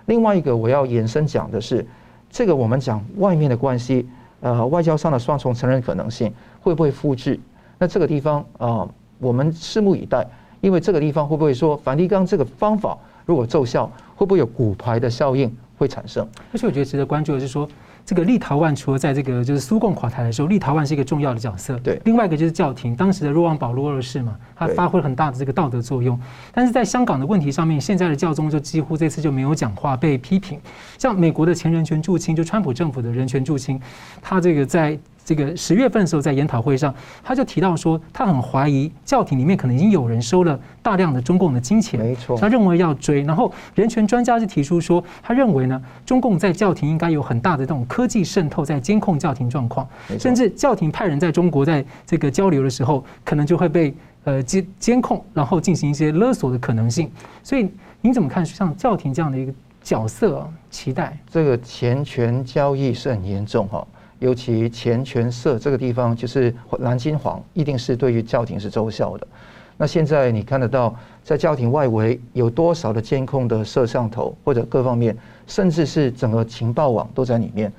[0.06, 1.86] 另外一个我要延伸讲的是，
[2.28, 4.08] 这个我们讲外面的关系，
[4.40, 7.38] 呃，外交上的双重承认可能性会不会复制？
[7.78, 10.26] 那这个地方啊，我们拭目以待。
[10.60, 16.26] 因为这个地方会不会说梵蒂冈这个方法如果奏效，会不会有骨牌的效应会产生？
[16.52, 17.68] 而且我觉得值得关注的是说。
[18.06, 21.76] 这个立陶宛除了在这个就是苏共垮台的时候，立陶宛是一个重要的角色。
[21.80, 26.19] 对，另外一个就是教廷，当时的若望保禄二世嘛，他发挥了很大的这个道德作用。
[26.53, 30.59] 但是在香港的问题上面，现在的教宗就几乎这次就没有讲话，被批评。
[30.99, 33.81] 像美国的前人权驻青，就川普政府的人权驻青，
[34.21, 34.99] 他这个在。
[35.27, 43.23] 这个十月份的时候，在研讨会上，他就提到说，他很怀疑教廷里面可能已经有人收了大量的中共的金钱，没错，他认为要追。
[43.23, 49.85] 然后人权专家就提出说，他认为呢，中共在教廷应该有很大的这种科技渗透，在监控教廷状况，
[50.16, 53.92] 甚至教廷派人在中国在这个交流的时候，可能就会被
[54.26, 57.10] 呃监监控，然后进行一些勒索的可能性。
[57.42, 61.16] 所以您怎么看像教廷这样的一个角色期待？
[61.30, 63.86] 这个钱权交易是很严重哈。
[64.18, 69.26] 尤其钱权色这个地方，就是蓝金黄，一定是对于教廷是奏效的。
[69.76, 75.14] 那现在你看得到，在教廷外围有多少的监控的摄像头，或者各方面，
[75.46, 77.70] 甚至是整个情报网都在里面。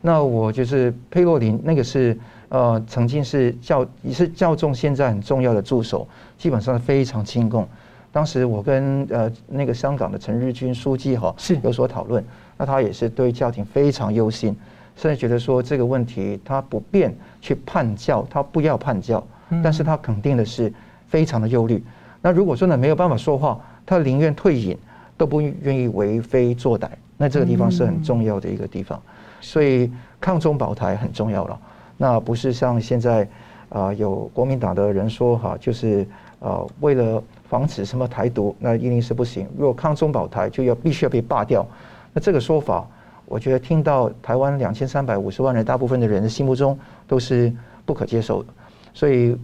[0.00, 2.16] 那我就是佩洛林，那个是
[2.50, 7.66] 呃曾经是教也是教宗现在很重要的助手，基本上非常亲共。
[8.12, 12.22] 当时我跟呃那个香港的陈日君书记哈是有所讨论，
[12.58, 14.54] 那他也是对教廷非常忧心。
[14.96, 19.24] 甚至觉得说这个问题他不便去叛教，他不要叛教，
[19.62, 20.70] 但是他肯定的是
[21.06, 21.82] 非常的忧虑。
[22.20, 24.76] 那如果真的没有办法说话，他宁愿退隐，
[25.16, 26.88] 都不愿意为非作歹。
[27.16, 29.00] 那这个地方是很重要的一个地方，
[29.40, 31.58] 所以抗中保台很重要了。
[32.02, 33.28] 那不是像现在
[33.68, 36.06] 啊有国民党的人说哈，就是
[36.38, 39.46] 呃为了防止什么台独，那一定是不行。
[39.54, 41.66] 如果抗中保台就要必须要被罢掉，
[42.14, 42.86] 那这个说法。
[43.26, 47.52] 我觉得听到台湾两千三百五十万人，大部分的人的心目中都是
[47.84, 48.48] 不可接受的，
[48.94, 49.36] 所以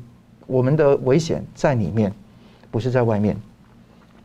[0.46, 2.10] 我们的危险在里面，
[2.70, 3.36] 不是在外面。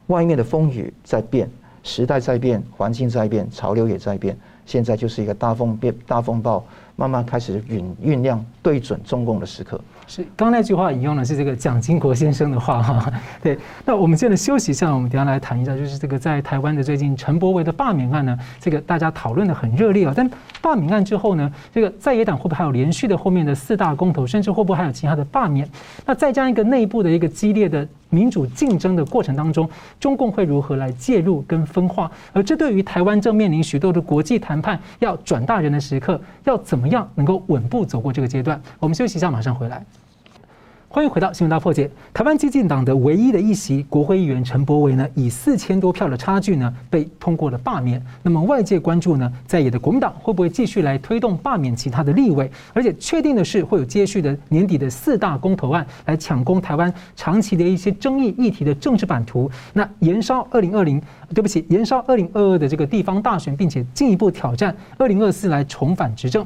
[0.07, 1.49] 外面的风雨在变，
[1.83, 4.37] 时代在变，环境在变，潮流也在变。
[4.71, 6.63] 现在就是一个大风变大风暴，
[6.95, 9.81] 慢慢开始酝酝酿对准中共的时刻。
[10.07, 13.12] 是，刚那句话引用的是这个蒋经国先生的话哈。
[13.43, 20.13] 对，那我们现在休息一下，我们等下来谈一下，就是这个在台湾的最近陈伯维的罢免案呢，这个大家讨论的很热烈啊。
[20.15, 20.29] 但
[20.62, 25.67] 罢免案之后呢，这个在野党会不会还有连续的后面的四大公投，甚至会不会还有其他的罢免？
[26.05, 29.67] 那再加一个内部的一个激烈的民主竞争的过程当中，
[30.00, 32.12] 中共会如何来介入跟分化？
[32.32, 38.62] 而这对于台湾正面临许多的国际谈判要转大人的时刻，要怎么样能够稳步走过这个阶段？
[38.80, 39.84] 我们休息一下，马上回来。
[40.93, 41.89] 欢迎回到新闻大破解。
[42.13, 48.06] 台湾激进党的唯一的一席国会议员陈柏惟呢，以四千多票的差距呢，被通过了罢免。
[48.21, 52.51] 那么外界关注呢，在野的国民党会不会继续来推动罢免其他的立委？
[52.73, 59.49] 而且确定的是，会有接续的年底的四大公投案来抢攻台湾长期的一些争议议题的政治版图。
[59.71, 61.01] 那延烧二零二零，
[61.34, 66.45] 对不起，延烧二零二二的这个地方大选，并且进一步挑战二零二四来重返执政。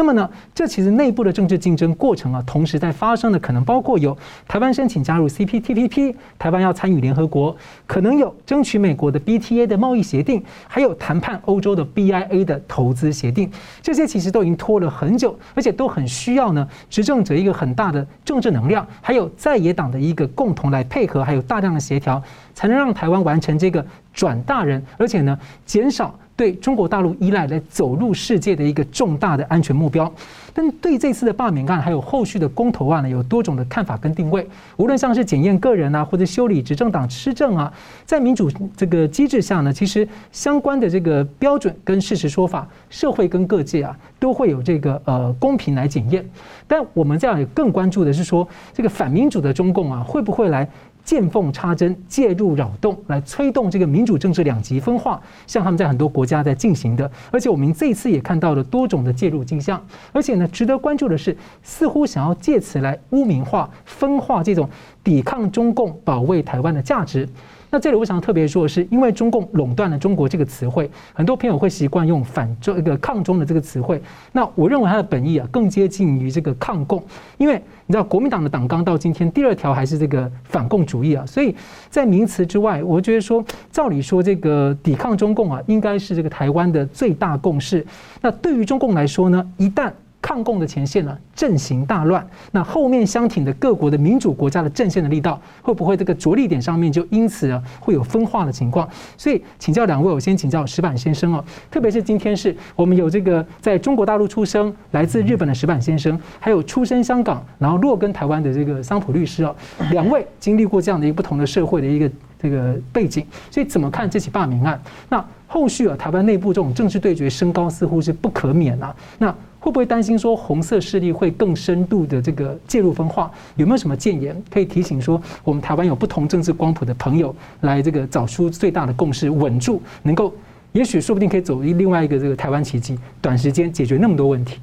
[0.00, 4.16] 那么呢，这其实内部的政治竞争过程啊，同时在发生的可能包括有
[4.48, 7.54] 台湾申请加入 CPTPP，台湾要参与联合国，
[7.86, 13.50] 可能有争取美国的 BTA 的贸易协定，还有谈判欧洲的 BIA 的投资协定，
[13.82, 22.22] 这些其实都已经拖了很久，而且都很需要呢执政者一个很大的政治能量，还有在野党的一个共同来配合，还有大量的协调，
[22.54, 30.12] 才能让台湾完成这个转大人，而且呢，减少对中国大陆依赖来走入世界的一个重大的安全目标。
[30.52, 34.44] 但对这次的罢免案还有后续的公投案呢，有多种的看法跟定位。
[34.76, 37.72] 无论像是检验个人啊，或者修理执政党施政啊，
[38.04, 46.28] 在民主这个机制下呢，其实相关的这个标准跟事实说法，社会跟各界啊，都会有这个呃公平来检验。
[46.66, 50.68] 但我们这样也更关注的是说，这个反民主的中共啊，会不会来？
[51.10, 57.10] 见缝插针，介入扰动，来推动这个民主政治两极分化，像他们在很多国家在进行的。
[57.32, 59.84] 而且我们这次也看到了多种的介入迹象。
[60.12, 64.70] 而且呢，值得关注的是，似乎想要借此来污名化、分化这种
[65.02, 67.28] 抵抗中共、保卫台湾的价值。
[67.70, 74.02] 那这里我想特别说的是，因为中共垄断了中国这个词汇，很多朋友会习惯用反中一个抗中的这个词汇。
[74.32, 77.02] 那我认为它的本意啊，更接近于这个抗共，
[77.38, 77.54] 因为
[77.86, 81.54] 你知道国民党的党纲到今天第二条还是这个反共主义啊，所以
[81.88, 87.86] 在名词之外，我觉得说，照理说这个抵抗中共啊，应该是这个台湾的最大共识。
[88.20, 89.92] 那对于中共来说呢，一旦
[90.22, 98.88] 抗共的前线呢，阵型大乱，那后面相挺的各国的民主国家的阵线的力道，会不会这个着力点上面就因此会有分化的情况？
[99.16, 109.56] 所以请教两位，我先请教石板先生哦，特别是今天是我们有这个在中国大陆出生、来自日本的石板先生，还有出生香港然后落根台湾的这个桑普律师哦，
[109.90, 114.80] 两位经历过这样的一个不同的社会的一个这个背景，所以怎么看这起罢免案？
[115.08, 119.34] 那后续啊，台湾内部这种政治对决升高似乎是不可免啊，那。
[119.60, 123.30] 会不会担心说红色势力会更深度的这个介入分化？
[123.56, 130.32] 有没有什么建言可以提醒说，我们台湾有不同政治光谱的朋友来这个找出最大的共识，稳住，能够
[130.72, 134.58] 也许说不定可以走另外一个这个台湾奇迹，短时间解决那么多问题。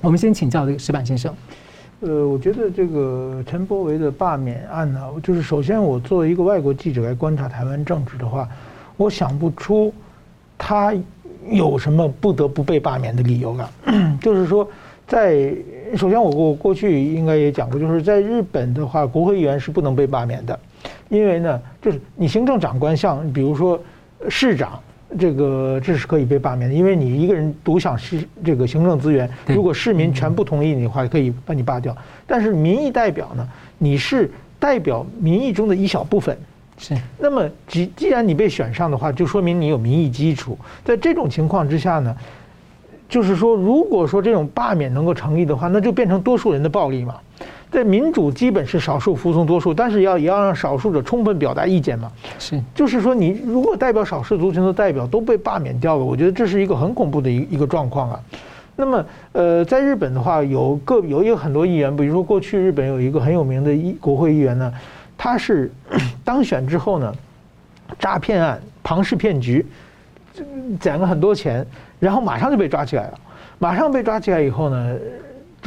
[0.00, 1.34] 我们先请教这个石板先生。
[2.00, 8.48] 呃，我觉得这个陈伯维的罢免案呢，就是首先我作为一个外国记者来观察台湾政治的话，
[8.96, 9.92] 我想不出
[10.56, 10.94] 他。
[11.50, 13.70] 有什么不得不被罢免的理由了？
[14.20, 14.68] 就是说，
[15.06, 15.54] 在
[15.96, 20.58] 首先我我过去应该也讲过，就是在日本的话，国会议员是不能被罢免的，
[21.08, 23.78] 因为呢，就是你行政长官像比如说
[24.28, 24.80] 市长，
[25.18, 31.94] 这个这是可以被罢免的，因为你一个人独享市这个行政资源，如果市民全部同意你的话，可以把你罢掉。
[32.26, 33.46] 但是民意代表呢，
[33.78, 36.36] 你是代表民意中的一小部分。
[36.76, 40.58] 是，那么既既然你被选上的话，就说明你有民意基础。
[40.84, 42.14] 在这种情况之下呢，
[43.08, 47.14] 就是说，如果说这种罢免能够成立的话，那就变成多数人的暴力嘛。
[47.70, 52.10] 在民主基本是少数服从多数，但是要也要让少数者充分表达意见嘛。
[52.38, 58.20] 是，就是说，你如果代表少数族群的代表都被罢免掉了，我觉得这是一个很恐怖的一一个状况啊。
[58.76, 64.72] 那么，呃，在日本的话，有个有有很多议员，比如说过去日本有一个很有名的议国会议员呢。
[65.16, 65.70] 他是
[66.24, 67.14] 当选之后呢，
[67.98, 69.64] 诈骗案、庞氏骗局，
[70.80, 71.66] 捡了很多钱，
[71.98, 73.18] 然后马上就被抓起来了。
[73.58, 74.96] 马上被抓起来以后呢，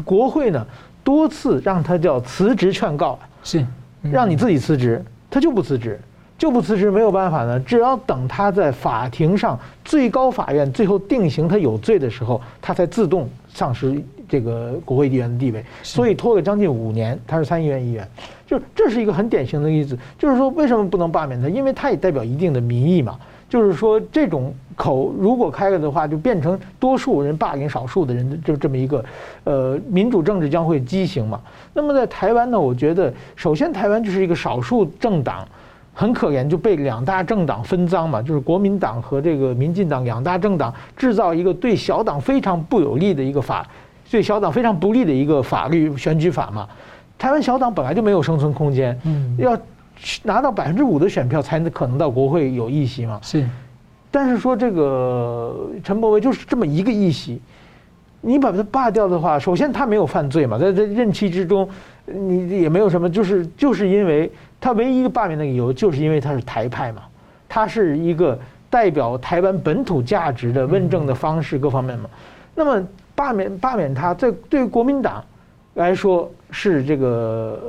[0.03, 0.65] 国会呢
[1.03, 3.65] 多次让他叫辞职劝告，是。
[4.11, 5.99] 让你自己辞职，他就不辞职，
[6.37, 15.63] 就不辞职，没有办法呢，只要等他在法庭上最高法院最后定刑他有罪的时候，他才自动丧失这个国会议员的地位。
[15.83, 18.07] 所以拖了将近五年，他是参议院议员。
[18.45, 21.49] 就这是一个很典型的例子，就是说为什么不能罢免他？
[21.49, 23.17] 因为他也代表一定的民意嘛。
[23.49, 29.05] 就是说这种口如果开了的话，就变成多数人霸凌少数的人，就这么一个，
[29.45, 31.39] 呃，民主政治将会畸形嘛。
[31.73, 35.47] 那么在台湾呢，我觉得首先台湾就是一个少数政党，
[35.93, 43.65] 很可怜就被两大政党分赃嘛，就是国民党和这个民进党两大政党制造一个对小党非常不有利的一个法，
[44.09, 46.67] 对小党非常不利的一个法律选举法嘛。
[47.17, 49.57] 台湾小党本来就没有生存空间，嗯，要
[50.21, 53.19] 拿到百分之五的选票才能可能到国会有议席嘛。
[53.23, 53.43] 是，
[54.11, 57.41] 但是说这个陈柏惟就是这么一个议席，
[58.21, 61.67] 你把他罢掉的话，首先他没有犯罪嘛，在这任期之中，
[62.05, 64.31] 你也没有什么，就是就是因为
[64.61, 67.01] 他唯一一个罢免的理由，就是因为他是台派嘛，
[67.49, 68.37] 他是一个
[68.69, 72.07] 代表台湾本土价值的问政的方式各方面嘛。
[72.53, 72.87] 那么
[73.17, 75.21] 罢免罢免他，这对国民党
[75.73, 76.31] 来说。
[76.49, 77.59] 是这个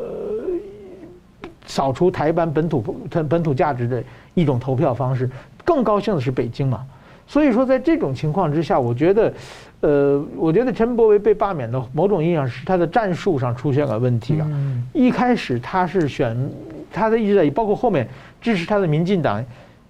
[1.66, 2.80] 扫除台湾本土
[3.28, 4.00] 本土价值的
[4.34, 5.28] 一种投票方式。
[5.64, 6.86] 更高兴的是北京嘛，
[7.26, 9.34] 所以说在这种情况之下，我觉得，
[9.80, 14.48] 呃，我觉得陈柏惟被罢免的某种意义上是他的战术上出现了问题啊。
[14.92, 16.36] 一开始他是选，
[16.92, 18.08] 他的一直在，包括后面
[18.40, 19.44] 支持他的民进党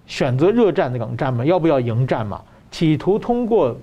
[0.07, 2.41] 选择热战的冷战嘛，要不要迎战嘛？
[2.71, 3.77] 企图通过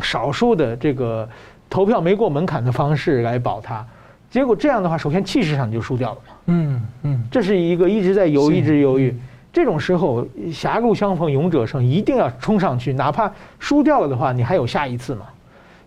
[0.00, 1.28] 少数的这个
[1.68, 3.84] 投票没过门槛的方式来保他。
[4.30, 6.18] 结果这样的话，首先气势上你就输掉了。
[6.46, 9.14] 嗯嗯，这是一个一直在犹豫，一直犹豫。
[9.52, 13.28] 这种时候狭路相逢勇者胜，一定要冲上去，哪怕
[13.58, 15.22] 输掉了的话，你还有下一次嘛。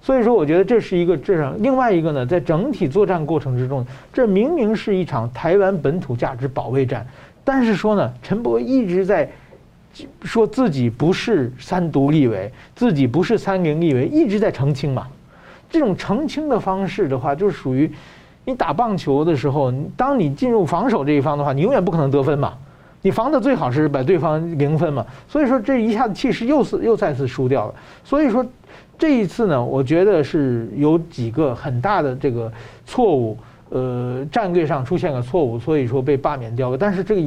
[0.02, 1.56] 所以说，我觉得这是一个这上。
[1.60, 7.08] 另外一个呢，在整体作战过程之中，这明明是一场台湾本土价值保卫战，
[7.46, 9.32] 但是说呢，陈伯一直在
[10.24, 15.08] 说自己不是三独立委，自己不是三零立委，一直在澄清嘛。
[15.70, 17.92] 这种澄清的方式的话，就是属于
[18.46, 22.54] 你打棒球的时候，当你进入防守这一方的话，你永远不可能得分嘛。
[23.02, 25.06] 你防的最好是把对方零分嘛。
[25.28, 27.76] 所以说，这一下子气势又是又再次输掉了。
[28.04, 28.46] 所以说。
[28.96, 32.50] 这一次呢，我觉得是有几个很大的这个
[32.86, 33.36] 错误，
[33.70, 36.78] 呃，战略上出现了错误，所以说被罢免掉了。
[36.78, 37.22] 但是这个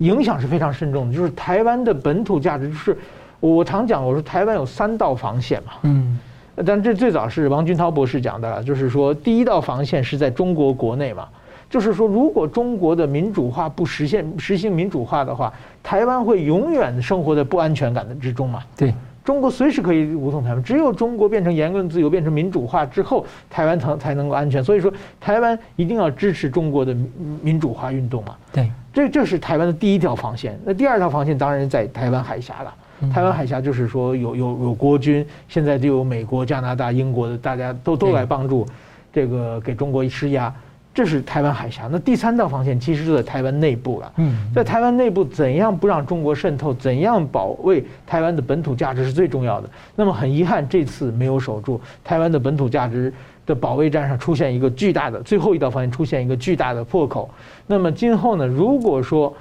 [0.00, 2.96] 影响是非常慎重的，就是台湾的本土价值，就是
[3.38, 6.18] 我常讲，我说台湾有三道防线嘛，嗯，
[6.66, 11.28] 但这最早是王军涛博士讲的，就是说第一道防线是在中国国内嘛，
[11.68, 18.92] 就是说如果中国的民主化不实现实行民主化的话，台湾会永远生活在不安全感的之中嘛，对。
[19.30, 24.62] 中国随时可以武统台湾，只有中国变成言论自由、变成民主化之后，台湾才才能够安全。
[24.62, 26.92] 所以说，台湾一定要支持中国的
[27.40, 28.34] 民主化运动嘛。
[28.52, 30.58] 对，这这是台湾的第一条防线。
[30.64, 32.74] 那第二条防线当然在台湾海峡了。
[33.14, 38.66] 台湾海峡就是说有有有国军，现在就有美国、加拿大、英国的，大家都都来帮助，
[39.12, 40.52] 这个给中国施压。
[40.92, 44.12] 这是台湾海峡，那第三道防线其实就在台湾内部了。
[44.16, 49.70] 嗯，在台湾内部，怎样不让中国渗透，怎样保卫台湾的本土价值是最重要的。
[49.94, 53.12] 那么很遗憾，这次没有守住台湾的本土价值
[53.46, 57.30] 的保卫战上出现一个巨大的最后一道防线出现一个巨大的破口。
[57.68, 58.44] 那么今后呢？
[58.44, 59.32] 如果说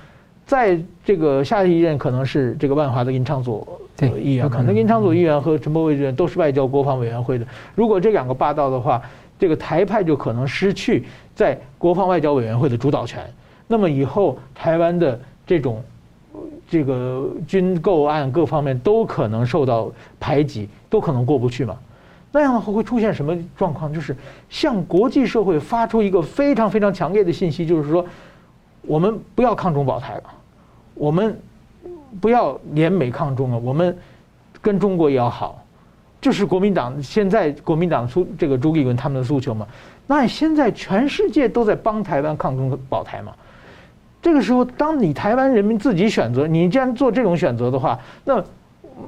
[0.45, 3.67] 在这个下一任可能是这个万华的殷昌佐
[4.21, 7.45] 议员，可能殷昌佐议员和陈柏惟议员都是外交国防委员会的。
[7.73, 9.01] 如果这两个霸道的话，
[9.37, 11.05] 这个台派就可能失去
[11.39, 13.25] 在国防外交委员会的主导权，
[13.65, 15.17] 那么以后台湾的
[15.47, 15.81] 这种
[16.69, 21.77] 这个军购案各方面都可能受到排挤，都可能过不去嘛。
[22.29, 23.93] 那样的话会出现什么状况？
[23.93, 24.13] 就是
[24.49, 28.05] 向国际社会发出一个非常非常强烈的信息，就是说
[28.81, 30.23] 我们不要抗中保台了，
[30.93, 31.39] 我们
[32.19, 33.97] 不要联美抗中了，我们
[34.61, 35.63] 跟中国也要好。
[36.19, 39.65] 就是国民党现在国民党出这个朱立伦他们的诉求嘛，
[40.09, 43.31] 那现在全世界都在帮台湾抗中保台嘛。
[44.19, 48.43] 这个时候，当你台湾人民自己选择，你既然做这种选择的话，那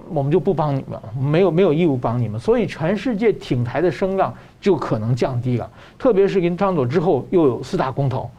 [0.09, 2.39] 我们就不帮你们，没有没有义务帮你们。
[2.39, 4.31] 所以全世界挺台的声浪
[4.61, 5.67] 就可能降低了。
[5.97, 8.29] 特别是跟张佐之后又有四大公投，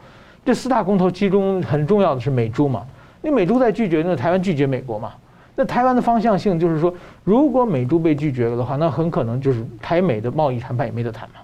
[0.45, 2.87] 这四大公投其中很重要的是美猪嘛，
[3.21, 5.11] 那美猪在拒绝，那台湾拒绝美国嘛。
[5.57, 6.95] 那台湾的方向性就是说，
[7.25, 11.41] 如果美猪被拒绝了的话，那很可能就是台美的贸易谈判也没得谈嘛。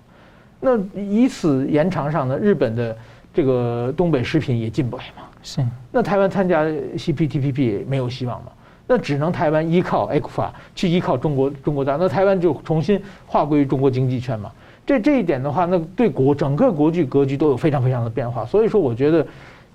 [0.61, 2.97] 那以此延长上呢，日本的
[3.33, 5.25] 这个东北食品也进不来嘛。
[5.43, 5.65] 是。
[5.93, 8.53] 那台湾参加 CPTPP 也没有希望嘛。
[8.87, 14.51] 那只能台湾依靠 ECFA 去依靠中国中国大，那台湾就重新划归中国经济圈嘛。
[14.87, 18.45] 这这一点的话，那对国整个国际格局都有非常非常的变化。
[18.47, 19.27] 所以说，我觉得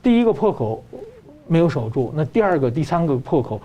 [0.02, 0.84] 第一个破口
[1.48, 3.62] 没有守住，那第二个、第三个破口。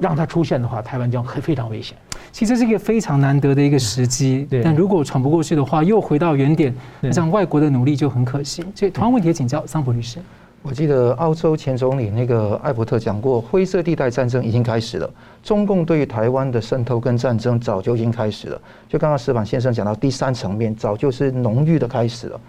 [0.00, 1.96] 让它出现的话，台湾将会非常危险。
[2.34, 4.60] 其实是一个非常难得的一个时机，对。
[4.60, 8.64] 但如果闯不过去的话，又回到原点，那这样外国的努力就很可惜。
[8.74, 10.18] 所以同样问题也请教桑普律师。
[10.60, 15.08] 我记得澳洲前总理那个艾伯特讲过，灰色地带战争已经开始了。
[15.44, 18.60] 中共对于台湾的渗透跟战争早就已经开始了。
[18.88, 22.40] 就刚刚石板先生讲到第三层面，早就是浓郁的开始了。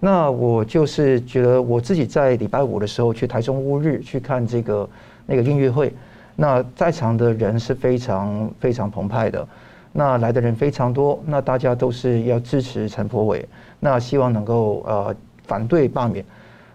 [0.00, 4.90] 那我就是觉得我自己在礼拜五的时候去台中乌日去看这个
[5.24, 5.94] 那个音乐会。
[6.36, 9.46] 那在场的人是非常非常澎湃的，
[9.92, 13.46] 那来的人非常多，那大家都是要支持陈柏伟，
[13.78, 15.14] 那希望能够呃
[15.44, 16.24] 反对罢免，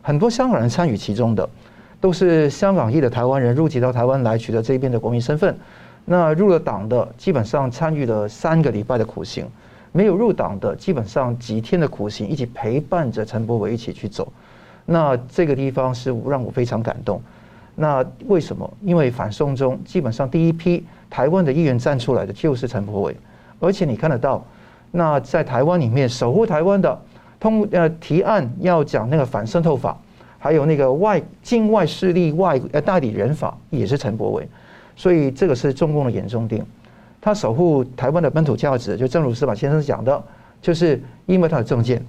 [0.01, 1.49] 很多香港人参与其中的，
[1.99, 5.57] 都是香港裔的台湾人入籍到台湾来取得这边的国民身份，
[6.03, 9.47] 那入了党的基本上参与了三个礼拜的苦行，
[9.91, 14.31] 没有入党的基本上几天的苦行，一起陪伴着陈柏伟一起去走，
[14.85, 17.19] 那这个地方是让我非常感动。
[17.75, 18.71] 那为什么？
[18.81, 23.15] 因为反送中基本上第一批台湾的议员站出来的就是陈柏伟，
[23.59, 24.43] 而且你看得到，
[24.91, 27.01] 那在台湾里面守护台湾的
[27.39, 29.97] 通呃提案要讲那个反渗透法，
[30.39, 34.47] 还有那个外境外势力外呃代理人法也是陈柏伟，
[34.95, 36.65] 所以这个是中共的眼中钉。
[37.19, 40.23] 他守护台湾的本土价值，就正如司马先生讲的，
[40.61, 42.01] 就是因为他的政见。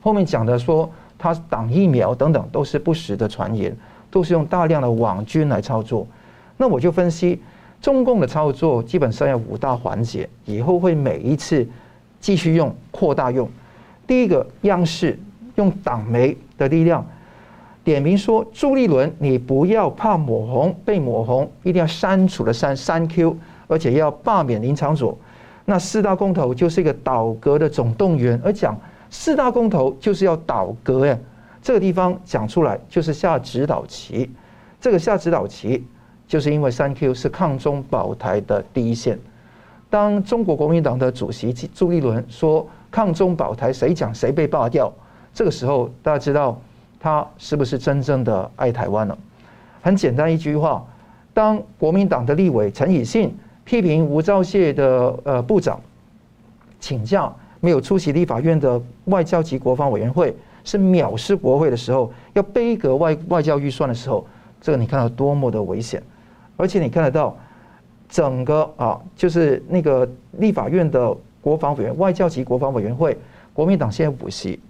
[0.00, 3.76] 后面讲的说他挡疫苗等等都是不实的传言。
[4.12, 6.06] 都是用大量的网军来操作，
[6.58, 7.40] 那我就分析
[7.80, 11.66] 中共的操作基本上有五大环节，以后会每一次
[12.20, 13.48] 继续用扩大用。
[14.06, 15.18] 第一个，央视
[15.54, 17.04] 用党媒的力量，
[17.82, 23.34] 点名说朱立伦，你不要怕抹红，被抹红一定要删除了删删 Q，
[23.66, 25.16] 而且要罢免林昶佐。
[25.64, 31.18] 那四大公投就是一个倒戈的总动员，而讲四大公投就是要倒戈哎，
[31.62, 34.28] 这个地方讲出来就是下指导棋。
[34.80, 35.86] 这个下指导棋，
[36.26, 39.18] 就是因为三 Q 是抗中保台的第一线。
[39.88, 44.92] 当中国国民党的主席朱立伦说抗中保台，谁讲谁被罢掉，
[45.32, 46.60] 这个时候大家知道
[46.98, 49.16] 他是不是真正的爱台湾了？
[49.82, 50.84] 很简单一句话：
[51.32, 55.80] 当国民党的立委陈以信批评吴钊燮的呃部长
[56.80, 60.34] 请假没有出席立法院的外交及国防委员会，
[60.64, 64.26] 是藐视国会的时候，要杯葛外外交预算的时候。
[64.60, 66.00] 这个你看到多么的危险，
[66.56, 67.36] 而且你看得到
[68.08, 70.08] 整个啊，就是那个
[70.38, 73.18] 立法院的国防委员、外交及国防委员会，
[73.52, 74.60] 国民党现在五席，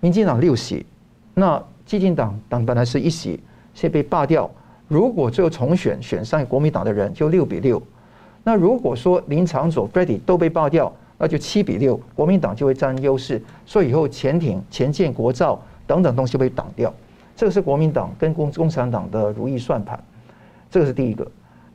[0.00, 0.86] 民进党六席，
[1.34, 3.38] 那激进党党本来是一席，
[3.74, 4.50] 现在被罢掉。
[4.88, 7.82] 如果最后重选选上国民党的人，就六比六。
[8.42, 16.94] 那如果说林长佐、Freddy 都被罢掉，那就七比六，国民党就会占优势，所以以后潜艇、潜舰、国造等等东西被挡掉。
[17.36, 20.02] 这个是国民党跟共共产党的如意算盘，
[20.70, 21.26] 这个是第一个。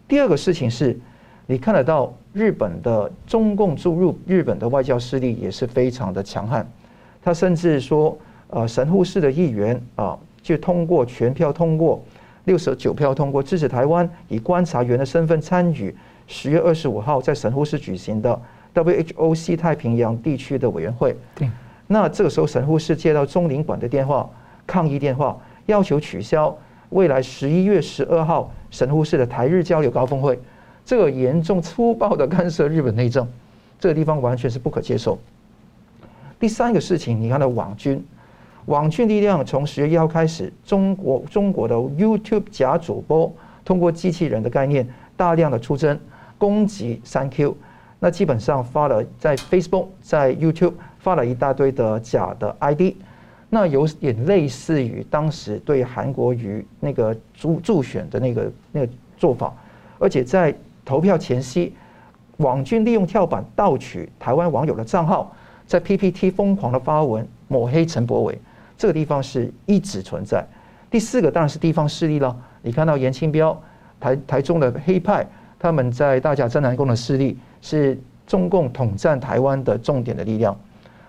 [0.08, 0.98] 第二个事情是，
[1.46, 6.66] 你看得到日本的中共注入日本的外交势力也是非常的强悍。
[7.22, 8.18] 他甚至说，
[8.50, 12.04] 呃，神户市的议员啊，就通过全票通过，
[12.44, 15.96] 六十九票通过支持台湾以观察员的身份参与
[16.28, 18.42] 十月二十五号在神户市举行的
[18.74, 21.16] WHO 西太平洋地区的委员会。
[21.36, 21.50] 对。
[21.88, 24.30] 那这个时候，神户市接到中领馆的电话，
[24.66, 25.38] 抗议电话。
[25.68, 26.54] 要求取消
[26.90, 30.38] 未来十一月十二号神户市的台日交流高峰会，
[30.84, 33.26] 这个严重粗暴的干涉日本内政，
[33.80, 35.18] 这个地方完全是不可接受。
[36.38, 38.06] 第三个事情，你看到网军，
[38.66, 45.98] 网军力量从十月一号开始，中国中国的 YouTube 假主播通过机器人的概念，大量的出征
[46.38, 47.56] 攻击三 Q，
[48.04, 52.96] 那基本上发了在 Facebook 在 YouTube 发了一大堆的假的 ID。
[53.50, 59.54] 那有点类似于当时对韩国瑜那个助助选的那个那个做法，
[60.00, 61.74] 而且在投票前夕，
[62.38, 65.34] 网军利用跳板盗取台湾网友的账号，
[65.66, 68.38] 在 PPT 疯狂的发文抹黑陈柏伟，
[68.78, 70.46] 这个地方是一直存在。
[70.92, 73.58] 第四个当然是地方势力了，你看到严清标
[73.98, 75.26] 台台中的黑派，
[75.58, 77.98] 他们在大甲镇南宫的势力是
[78.28, 80.56] 中共统战台湾的重点的力量。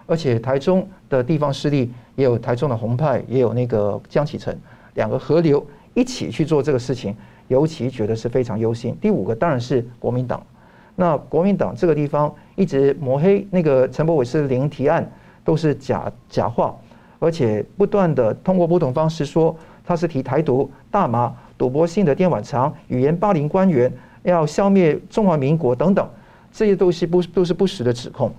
[0.06, 4.56] 而且台中的地方势力也有台中的红派，也有那个江启臣，
[4.94, 7.16] 两个合流一起去做这个事情，
[7.48, 8.94] 尤其觉得是非常忧心。
[9.00, 10.44] 第五个当然是国民党，
[10.94, 15.10] 那国民党这个地方一直抹黑那个陈柏伟是零提案，
[15.42, 16.76] 都是假假话，
[17.18, 23.90] 而且不断的通过不同方式说他是提台独、大麻、赌博性的电玩场、语言霸凌官员、
[24.22, 26.06] 要消灭中华民国等等，
[26.54, 28.32] 这些都是不都是不实的指控。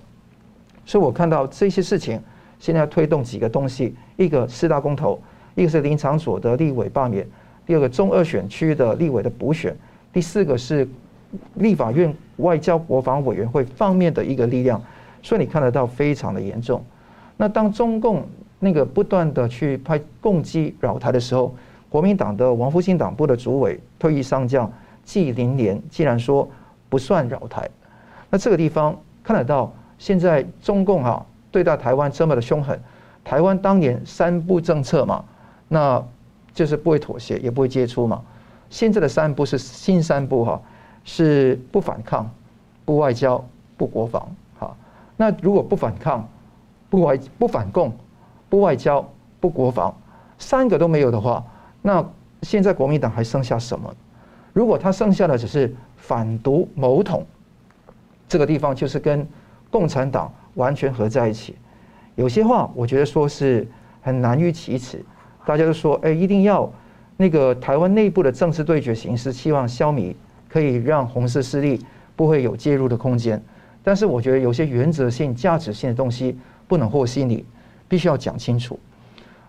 [0.86, 2.18] 所以我看到这些事情，
[2.58, 5.20] 现在推动几个东西：一个四大公投，
[5.54, 7.28] 一个是林昶佐的立委罢免，
[7.66, 9.76] 第二个中二选区的立委的补选，
[10.14, 10.88] 第四个是
[11.56, 14.82] 立法院外交国防委员会方面的一个力量。
[15.22, 16.82] 所以你看得到非常的严重。
[17.36, 18.24] 那当中共
[18.58, 21.54] 那个不断的去派共机扰台的时候，
[21.90, 24.72] 国民党的王复兴党部的主委退役上将
[25.04, 26.48] 纪凌莲竟然说
[26.88, 27.68] 不算扰台。
[28.30, 29.72] 那这个地方看得到。
[29.98, 32.78] 现在中共哈对待台湾这么的凶狠，
[33.24, 35.24] 台湾当年三不政策嘛，
[35.68, 36.04] 那
[36.52, 38.20] 就是不会妥协，也不会接触嘛。
[38.68, 40.60] 现在的三不是新三不哈，
[41.02, 42.30] 是不反抗、
[42.84, 43.42] 不外交、
[43.78, 44.76] 不国防哈。
[45.16, 46.28] 那如果不反抗、
[46.90, 47.90] 不外不反共、
[48.50, 49.02] 不外交、
[49.40, 49.96] 不国防，
[50.38, 51.42] 三个都没有的话，
[51.80, 52.06] 那
[52.42, 53.90] 现在国民党还剩下什么？
[54.52, 57.24] 如果他剩下的只是反独谋统，
[58.36, 59.26] 这个地方就是跟。
[59.68, 61.56] 共产党完全合在一起，
[62.14, 63.66] 有些话我觉得说是
[64.00, 65.04] 很难于启齿。
[65.44, 66.72] 大家都说，哎，一定要
[67.16, 70.14] 那个台湾内部的政治对决形式，希望消弭，
[70.48, 71.84] 可以让红色势力
[72.14, 73.42] 不会有介入的空间。
[73.82, 77.44] 但是我觉得有些原则性、价值性的东西不能和稀泥，
[77.88, 78.78] 必须要讲清楚。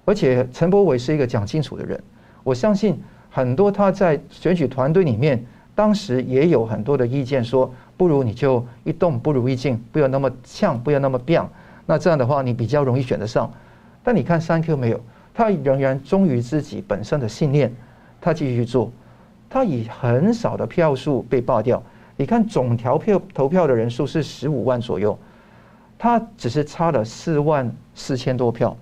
[0.04, 2.04] 而且陈柏伟是一个讲清楚的人，
[2.44, 5.46] 我相信很多他在选举团队里面，
[5.78, 7.72] 当时也有很多的意见说。
[7.98, 11.44] 不如你就一动不如一静，不要那么呛，不要那么变。
[11.88, 13.52] 那这样的话，你比较容易选得上。
[14.04, 15.02] 但你看三 Q 没有，
[15.34, 17.74] 他仍然忠于自己本身的信念，
[18.22, 18.92] 他继续做。
[19.50, 21.82] 他以很少的票数被罢掉。
[22.18, 25.18] 你看总调票投票的人数是十五万左右，
[25.98, 28.78] 他只是差了四万四千多票，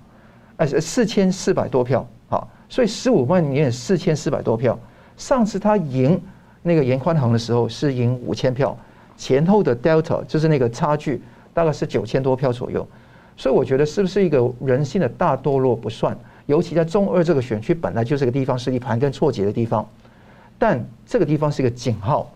[0.57, 2.45] 哎，四千四百多票啊。
[2.67, 4.77] 所以十五万里面四千四百多票。
[5.15, 6.21] 上次他赢
[6.67, 8.75] 那个严宽恒的时候是赢五千票，
[9.15, 11.21] 前后的 delta 就是那个差距
[11.53, 12.85] 大概是九千多票左右。
[13.37, 19.87] 所以我觉得是不是一个人性的大堕落不算，尤其在中二这个选区本来就是个地方势力盘根错节的地方，
[20.57, 22.31] 但这个地方是一个警号。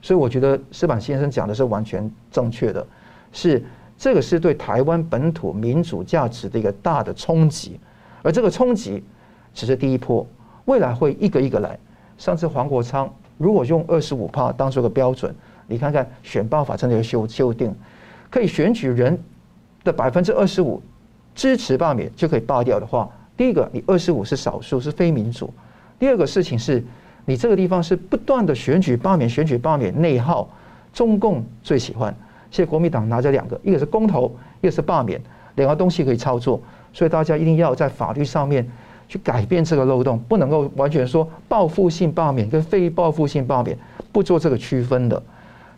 [0.00, 2.86] 所以我觉得石板先生讲的是完全正确的，
[3.30, 3.62] 是
[3.98, 7.78] 这个是对台湾本土民主价值的一个大的冲击，
[8.22, 9.04] 而这个冲击
[9.52, 10.26] 只是第一波，
[10.64, 11.78] 未来会一个一个来。
[12.16, 15.34] 上次黄国昌如果用二十五趴当做个标准，
[15.66, 17.74] 你看看选罢法真的要修修订，
[18.30, 19.18] 可以选举人
[19.82, 20.82] 的百分之二十五
[21.34, 25.52] 支持罢免就可以罢掉的话，第一个你二十五是少数是非民主，
[25.98, 26.82] 第二个事情是。
[27.26, 30.46] 你这个地方是不断的选举罢免、选举罢免内耗，
[30.92, 32.14] 中共最喜欢。
[32.50, 34.30] 现在国民党拿着两个，一个是公投，
[34.60, 35.18] 一个是罢免，
[35.54, 36.60] 两个东西可以操作。
[36.92, 38.68] 所以大家一定要在法律上面
[39.08, 43.76] 去改变这个漏洞，不能够完全说报复性罢免跟非报复性罢免
[44.12, 45.22] 不做这个区分的，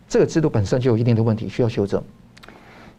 [0.07, 2.01] 这个制度本身就有一定的问题，需要修正。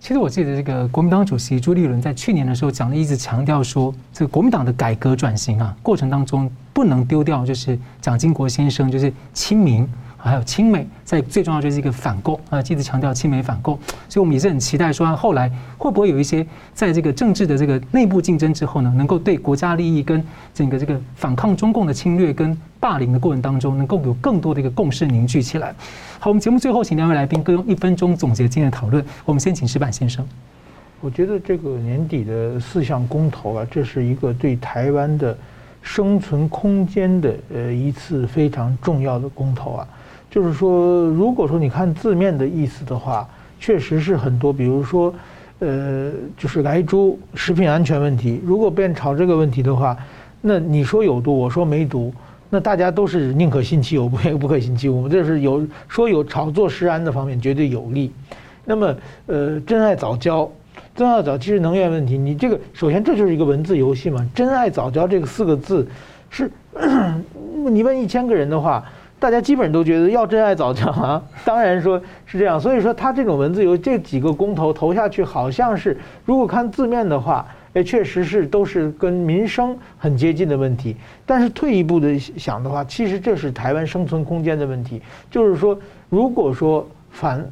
[0.01, 9.89] 其实我记得这个国民党主席朱立伦在去年的时候讲了，一直强调说，这个国民党的改革转型啊过程当中不能丢掉，就是蒋经国先生就是亲民。
[10.21, 16.45] 还有亲美，在最重要就是一个反共啊，记得强调亲美反共，所以我们也是很期待说，后来会不会有一些
[16.75, 25.75] 在这个政治的这个内部竞争之后呢，能够对国家利益跟整个这个反抗中共的侵略跟霸凌的过程当中，能够有更多的一个共识凝聚起来。
[26.19, 29.05] 好，我们节目最后请两位来宾各用一分钟总结今天的讨论。
[29.25, 30.27] 我们先请石板先生。
[31.01, 35.39] 我觉得这个年底的四项公投啊，这是一个对台湾的
[35.81, 39.89] 生存空间的呃一次非常重要的公投啊。
[40.39, 43.28] 就是说，如果说你看字面的意思的话，
[43.59, 45.12] 确实是很多，比如说，
[45.59, 48.41] 呃，就是莱猪食品安全问题。
[48.45, 49.97] 如果变炒这个问题的话，
[50.41, 52.14] 那你说有毒，我说没毒，
[52.51, 55.09] 那大家都是宁可信其有，不不可信其无。
[55.11, 58.12] 这是有说有炒作食安的方面绝对有利。
[58.64, 58.95] 那么，
[59.26, 60.49] 呃，珍爱早教，
[60.95, 64.24] 珍爱藻其实能源问题，你这个首先这就是一个文字游戏嘛。
[64.36, 65.84] 珍爱早教这个四个字
[66.30, 66.49] 是，
[67.68, 68.84] 你问一千个人的话。
[69.21, 72.59] 大家基本都觉得要珍爱藻礁啊， 当然说是这样。
[72.61, 80.97] 所以说他这种文字有这几个公投投下去，好像是如果看字面的话，哎，确实是都是跟民生很接近的问题。
[81.27, 85.03] 但是退一步的想的话，其实这是台湾生存空间的问题。
[85.31, 87.45] 就是说，如果说反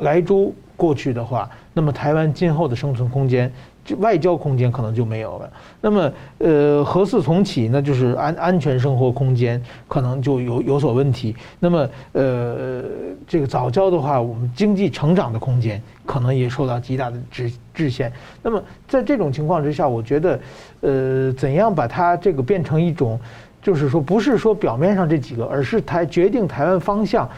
[0.00, 3.50] 莱猪过去的话，那么台湾今后的生存空间。
[3.96, 11.34] 外交空间可能就没有了，那么呃，核四重启，那就是安安全生活空间可能就有有所问题。
[11.58, 12.82] 那么呃，
[13.26, 18.12] 这个早教的话，我们经济成长的空间可能也受到极大的制制限。
[18.42, 20.40] 那么在这种情况之下，我觉得
[20.80, 23.18] 呃，怎样把它这个变成一种，
[23.62, 27.28] 就是说不是说表面上这几个，而是台决定台湾方向。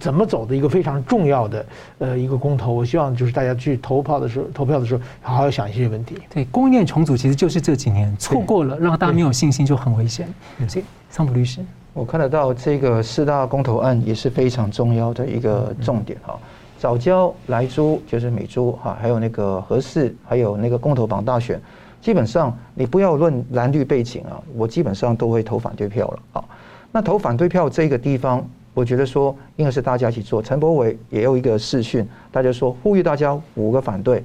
[0.00, 1.66] 怎么走的一个非常重要的
[1.98, 6.16] 呃一个公投，我希望就是大家去投票的时候，投票的时候好好想一些问题。
[6.32, 10.26] 对，供应链重组其实就是这几年错过了，让大家没有信心就很危险。
[10.66, 11.60] 所以，桑普律师，
[11.92, 16.38] 我看得到这个四大公投案也是非常重要的一个重点哈。
[16.78, 21.60] 早教、莱猪就是美猪哈，还有那个核四，还有那个公投榜大选，
[22.00, 26.44] 基本上你不要论蓝绿背景啊，我基本上都会投反对票了啊。
[26.90, 28.42] 那投反对票这个地方。
[28.74, 30.42] 我觉得说应该是大家一起做。
[30.42, 34.22] 陈柏伟也有一个视讯，大家说呼吁大家五个反对，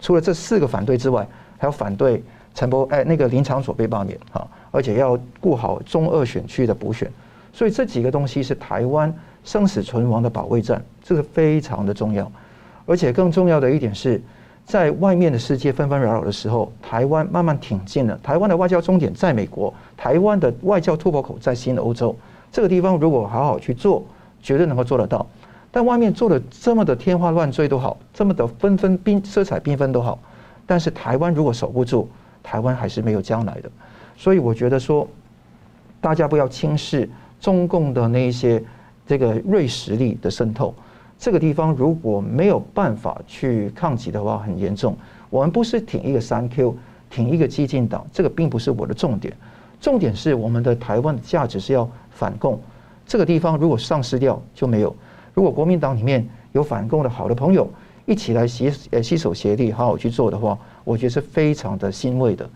[0.00, 1.26] 除了这四个反对之外，
[1.58, 2.22] 还要反对
[2.54, 7.10] 陈柏哎那个林场所被罢免啊，而且要顾好中二选区的补选。
[7.52, 12.30] 所以这几个东西是台湾生死存亡的保卫战，这个非常的重要。
[12.86, 14.20] 而且更重要的一点是，
[14.64, 18.18] 在外面的世界纷纷扰扰的时候，台湾慢慢挺进了。
[18.22, 22.16] 台湾的外交终点在美国，台湾的外交突破口在新欧洲。
[22.52, 24.04] 这个地方如果好好去做，
[24.42, 25.26] 绝对能够做得到。
[25.70, 30.18] 但外面做的这么的天花乱坠都好，这么的纷纷缤色彩缤纷都好，
[30.66, 32.08] 但是台湾如果守不住，
[32.42, 33.70] 台湾还是没有将来的。
[34.16, 35.06] 所以我觉得说，
[36.00, 37.08] 大家不要轻视
[37.40, 38.62] 中共的那一些
[39.06, 40.74] 这个锐实力的渗透。
[41.18, 44.96] 这个地方如果没有办法去抗击的话，很严重。
[45.28, 46.76] 我们不是挺一个三 Q，
[47.08, 49.32] 挺一个激进党，这个并不是我的重点。
[49.80, 52.60] 重点是我们的台湾的价值是要反共，
[53.06, 54.94] 这个地方如果丧失掉就没有。
[55.32, 57.70] 如果国民党里面有反共的好的朋友
[58.04, 62.48] 一起来携呃携手协力好好去做的话，我觉得是非常的欣慰的。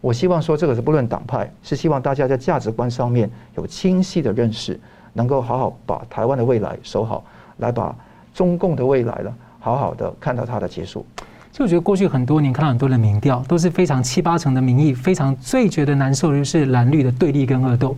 [0.00, 4.78] 我希望说这个是不论党派，是希望大家在价值观上面有清晰的认识，
[5.12, 7.24] 能够好好把台湾的未来守好，
[7.58, 7.94] 来把
[8.34, 11.04] 中共的未来呢好好的看到它的结束。
[11.50, 17.96] 就我觉得过去很多年看到很多的民调都是非常七八成的民意，非常最觉得难受的就是蓝绿的对立跟恶斗。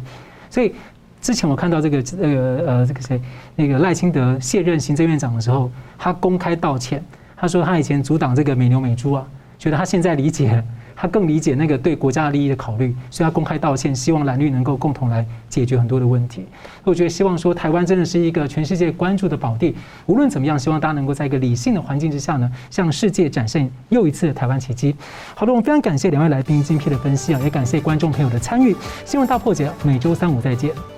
[0.48, 0.72] 所以
[1.20, 2.28] 之前我看到这个呃
[2.66, 3.20] 呃这个谁
[3.56, 7.04] 那个赖清德卸任行政院长的时候，他公开道歉，
[7.36, 9.26] 他说他以前阻挡这个美牛美猪啊，
[9.58, 10.62] 觉得他现在理解。
[11.00, 16.44] 他更理解那个对国家利益的考虑，所以他公开道歉，希望蓝绿能够共同来解决很多的问题。
[16.82, 19.76] 我觉得希望说台湾真的是一个全世界关注的宝地。
[20.06, 24.96] 无论怎么样，希望大家能够在一个理性的环境之下呢，向世界展现又一次的台湾奇迹。
[25.36, 28.74] 好的，我们非常感谢两位来宾精辟的分析啊，也感谢观众朋友的参与。
[29.04, 30.97] 新闻大破解每周三五再见。